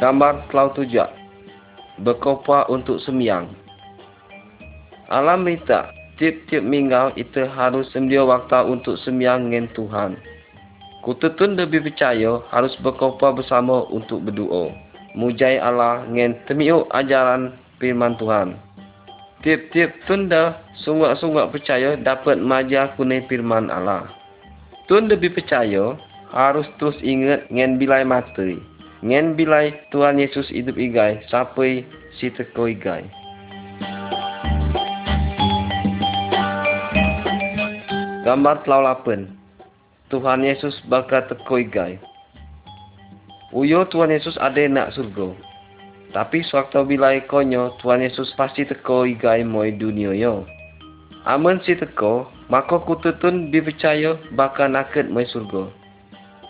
Gambar 0.00 0.48
Klau 0.48 0.72
Tujak 0.72 1.12
Berkopa 2.00 2.66
untuk 2.72 2.96
sembiang 3.04 3.52
Alam 5.12 5.44
minta 5.44 5.92
Tiap-tiap 6.16 6.64
minggu 6.64 7.20
itu 7.20 7.44
harus 7.52 7.84
sembiang 7.92 8.32
waktu 8.32 8.60
untuk 8.64 8.96
sembiang 8.96 9.52
dengan 9.52 9.68
Tuhan. 9.76 10.10
Kututun 11.04 11.60
lebih 11.60 11.84
percaya 11.84 12.40
harus 12.48 12.72
berkopa 12.80 13.36
bersama 13.36 13.84
untuk 13.92 14.24
berdoa. 14.24 14.91
Mujai 15.12 15.60
Allah 15.60 16.08
dengan 16.08 16.32
temiuk 16.48 16.88
ajaran 16.92 17.52
firman 17.76 18.16
Tuhan. 18.16 18.56
Tiap-tiap 19.42 19.90
tunda 20.06 20.62
sunggak-sunggak 20.86 21.50
percaya 21.50 21.98
dapat 21.98 22.38
maja 22.38 22.94
kunai 22.94 23.26
firman 23.26 23.68
Allah. 23.68 24.06
Tun 24.86 25.10
lebih 25.10 25.34
percaya 25.34 25.98
harus 26.32 26.64
terus 26.78 26.96
ingat 27.02 27.50
dengan 27.50 27.76
bilai 27.76 28.06
mati. 28.06 28.56
Ngen 29.02 29.34
bilai 29.34 29.74
Tuhan 29.90 30.22
Yesus 30.22 30.46
hidup 30.54 30.78
igai 30.78 31.20
sampai 31.26 31.82
si 32.16 32.30
teko 32.30 32.70
igai. 32.70 33.02
Gambar 38.22 38.62
telau 38.62 38.86
lapen. 38.86 39.34
Tuhan 40.06 40.46
Yesus 40.46 40.78
bakal 40.86 41.26
teko 41.26 41.58
igai. 41.58 41.98
Uyo 43.52 43.84
Tuhan 43.84 44.08
Yesus 44.08 44.32
ada 44.40 44.64
nak 44.64 44.96
surga. 44.96 45.36
Tapi 46.16 46.40
sewaktu 46.40 46.88
bilai 46.88 47.20
konyo 47.28 47.76
Tuhan 47.84 48.00
Yesus 48.00 48.32
pasti 48.32 48.64
teko 48.64 49.04
igai 49.04 49.44
moi 49.44 49.68
dunia 49.68 50.16
yo. 50.16 50.48
Amun 51.28 51.60
si 51.60 51.76
teko, 51.76 52.32
maka 52.48 52.80
kututun 52.80 53.52
dipercaya 53.52 54.16
bakal 54.32 54.72
nakit 54.72 55.12
moi 55.12 55.28
surga. 55.28 55.68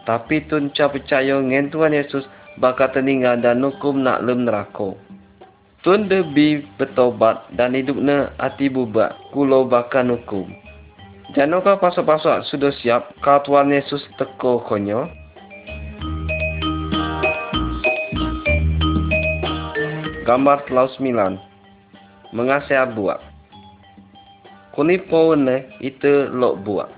Tapi 0.06 0.46
tun 0.46 0.70
ca 0.70 0.86
percaya 0.90 1.42
ngen 1.42 1.74
Tuhan 1.74 1.90
Yesus 1.90 2.22
bakal 2.62 2.94
tertinggal 2.94 3.38
dan 3.42 3.66
hukum 3.66 4.02
nak 4.02 4.22
lem 4.22 4.46
neraka. 4.46 4.94
Tun 5.82 6.06
debi 6.06 6.62
bertobat 6.78 7.50
dan 7.58 7.74
hidupnya 7.74 8.30
hati 8.38 8.70
bubak 8.70 9.18
kulo 9.34 9.66
bakal 9.66 10.06
hukum. 10.06 10.46
Janukah 11.34 11.82
pasal-pasal 11.82 12.46
sudah 12.46 12.70
siap 12.78 13.10
kau 13.26 13.42
Tuhan 13.42 13.74
Yesus 13.74 14.06
teko 14.22 14.62
konyo? 14.62 15.10
Gambar 20.32 20.64
telau 20.64 20.88
sembilan 20.88 21.36
Mengasih 22.32 22.88
buak 22.96 23.20
Kuni 24.72 24.96
pawene 25.04 25.68
itu 25.84 26.32
lok 26.32 26.64
buak 26.64 26.88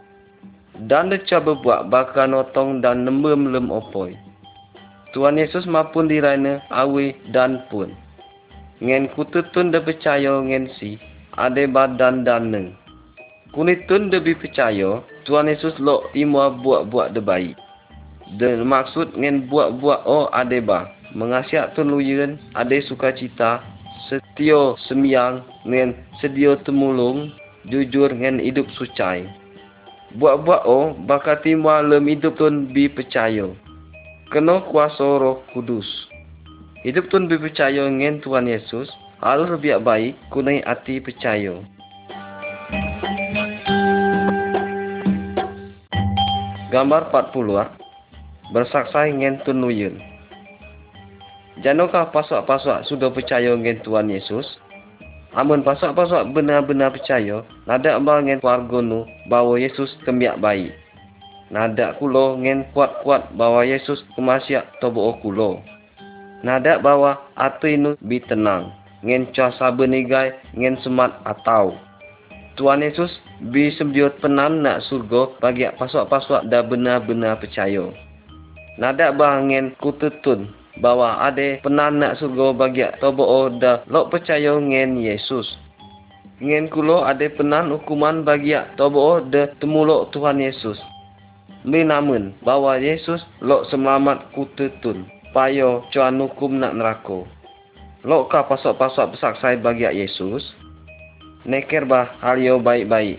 Dan 0.79 1.11
deca 1.11 1.43
berbuat 1.43 1.91
bakal 1.91 2.31
notong 2.31 2.79
dan 2.79 3.03
nembem 3.03 3.51
lem 3.51 3.75
opoi. 3.75 4.15
Tuhan 5.11 5.35
Yesus 5.35 5.67
maupun 5.67 6.07
dirana 6.07 6.63
awi 6.71 7.15
dan 7.35 7.67
pun. 7.75 7.91
Ngen 8.79 9.11
kututun 9.19 9.75
de 9.75 9.83
percaya 9.83 10.39
ngen 10.39 10.71
si, 10.79 10.99
ade 11.35 11.67
badan 11.71 12.23
dan 12.23 12.51
neng. 12.55 12.75
Kunitun 13.55 14.15
de 14.15 14.19
percaya, 14.19 15.03
Tuhan 15.27 15.51
Yesus 15.51 15.79
lo 15.79 16.07
timua 16.11 16.51
buat-buat 16.55 17.15
de 17.15 17.23
baik. 17.23 17.55
De 18.39 18.59
maksud 18.63 19.15
ngen 19.15 19.47
buat-buat 19.47 20.03
oh 20.07 20.27
ade 20.35 20.59
ba, 20.59 20.91
mengasiak 21.15 21.73
tun 21.79 21.95
luyen, 21.95 22.37
ade 22.59 22.83
sukacita, 22.85 23.63
setio 24.11 24.77
sembiang, 24.91 25.65
ngen 25.65 25.95
sedio 26.21 26.59
temulung, 26.67 27.33
jujur 27.71 28.11
ngen 28.13 28.43
hidup 28.43 28.67
sucai. 28.75 29.25
Buat-buat 30.19 30.63
oh, 30.67 30.95
bakal 31.09 31.41
timua 31.43 31.83
lem 31.83 32.07
hidup 32.07 32.39
tun 32.39 32.71
bi 32.71 32.87
percaya 32.87 33.51
kena 34.35 34.67
kuasa 34.67 35.23
roh 35.23 35.47
kudus. 35.55 35.87
Hidup 36.83 37.07
tun 37.07 37.31
berpercaya 37.31 37.87
dengan 37.87 38.19
Tuhan 38.19 38.51
Yesus 38.51 38.91
harus 39.23 39.47
lebih 39.47 39.79
baik 39.79 40.19
kunai 40.35 40.59
hati 40.67 40.99
percaya. 40.99 41.63
Gambar 46.75 47.15
40 47.15 47.63
ah. 47.63 47.71
Bersaksai 48.51 49.15
dengan 49.15 49.39
Tun 49.47 49.63
Nuyun. 49.63 50.14
Janukah 51.63 52.11
pasok-pasok 52.11 52.83
sudah 52.91 53.15
percaya 53.15 53.55
dengan 53.55 53.79
Tuhan 53.87 54.11
Yesus? 54.11 54.59
Amun 55.39 55.63
pasok-pasok 55.63 56.35
benar-benar 56.35 56.91
percaya, 56.91 57.47
nada 57.67 57.95
abang 57.95 58.27
dengan 58.27 58.43
keluarga 58.43 58.79
nu 58.83 59.07
bahawa 59.31 59.63
Yesus 59.63 59.95
kembiak 60.03 60.43
baik. 60.43 60.75
Nada 61.55 61.95
kulo 62.03 62.35
ngen 62.43 62.75
kuat-kuat 62.75 63.39
bawa 63.39 63.63
Yesus 63.63 64.03
kemasyak 64.19 64.67
tobo 64.83 65.15
kulo. 65.23 65.63
Nada 66.43 66.83
bawa 66.83 67.23
atu 67.39 67.71
inu 67.71 67.95
bi 68.03 68.19
tenang. 68.19 68.75
Ngen 69.07 69.31
cah 69.31 69.55
saben 69.55 69.95
igai 69.95 70.35
ngen 70.59 70.83
semat 70.83 71.15
atau. 71.23 71.79
Tuhan 72.59 72.83
Yesus 72.83 73.11
bi 73.55 73.71
sembiot 73.71 74.19
penan 74.19 74.67
nak 74.67 74.83
surga 74.91 75.39
bagi 75.39 75.71
pasok-pasok 75.79 76.51
dah 76.51 76.67
benar-benar 76.67 77.39
percaya. 77.39 77.95
Nada 78.75 79.15
bah 79.15 79.39
ngen 79.39 79.79
kututun 80.75 80.83
bawa 80.83 81.31
ade 81.31 81.63
penan 81.63 82.03
nak 82.03 82.19
surga 82.19 82.55
bagi 82.57 82.83
tobo 83.01 83.51
dah 83.61 83.87
lok 83.87 84.11
percaya 84.11 84.59
ngen 84.59 84.99
Yesus. 84.99 85.47
Ngen 86.43 86.71
kulo 86.71 87.07
ade 87.07 87.31
penan 87.31 87.71
hukuman 87.71 88.27
bagi 88.27 88.59
tobo 88.77 89.21
dah 89.21 89.47
temulok 89.61 90.11
Tuhan 90.11 90.43
Yesus. 90.43 90.79
Menamun 91.65 92.35
bahwa 92.45 92.77
Yesus 92.77 93.23
lok 93.41 93.71
selamat 93.71 94.35
kutetun. 94.35 95.07
Payo 95.35 95.83
cuan 95.91 96.23
hukum 96.23 96.63
nak 96.63 96.79
nerako. 96.79 97.27
Lok 98.07 98.31
ka 98.31 98.47
pasok-pasok 98.47 99.19
besaksai 99.19 99.59
bagi 99.59 99.89
Yesus. 99.89 100.55
Neker 101.43 101.89
bah 101.89 102.15
halio 102.23 102.63
baik-baik. 102.63 103.19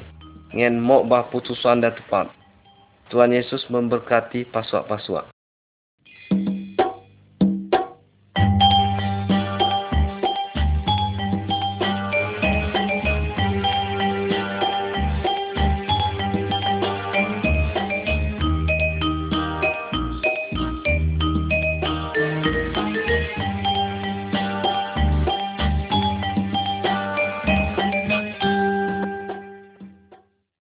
Ngen 0.56 0.80
mok 0.80 1.12
bah 1.12 1.28
putusan 1.28 1.84
dah 1.84 1.92
tepat. 1.92 2.32
Tuhan 3.12 3.36
Yesus 3.36 3.68
memberkati 3.68 4.48
pasok-pasok. 4.48 5.35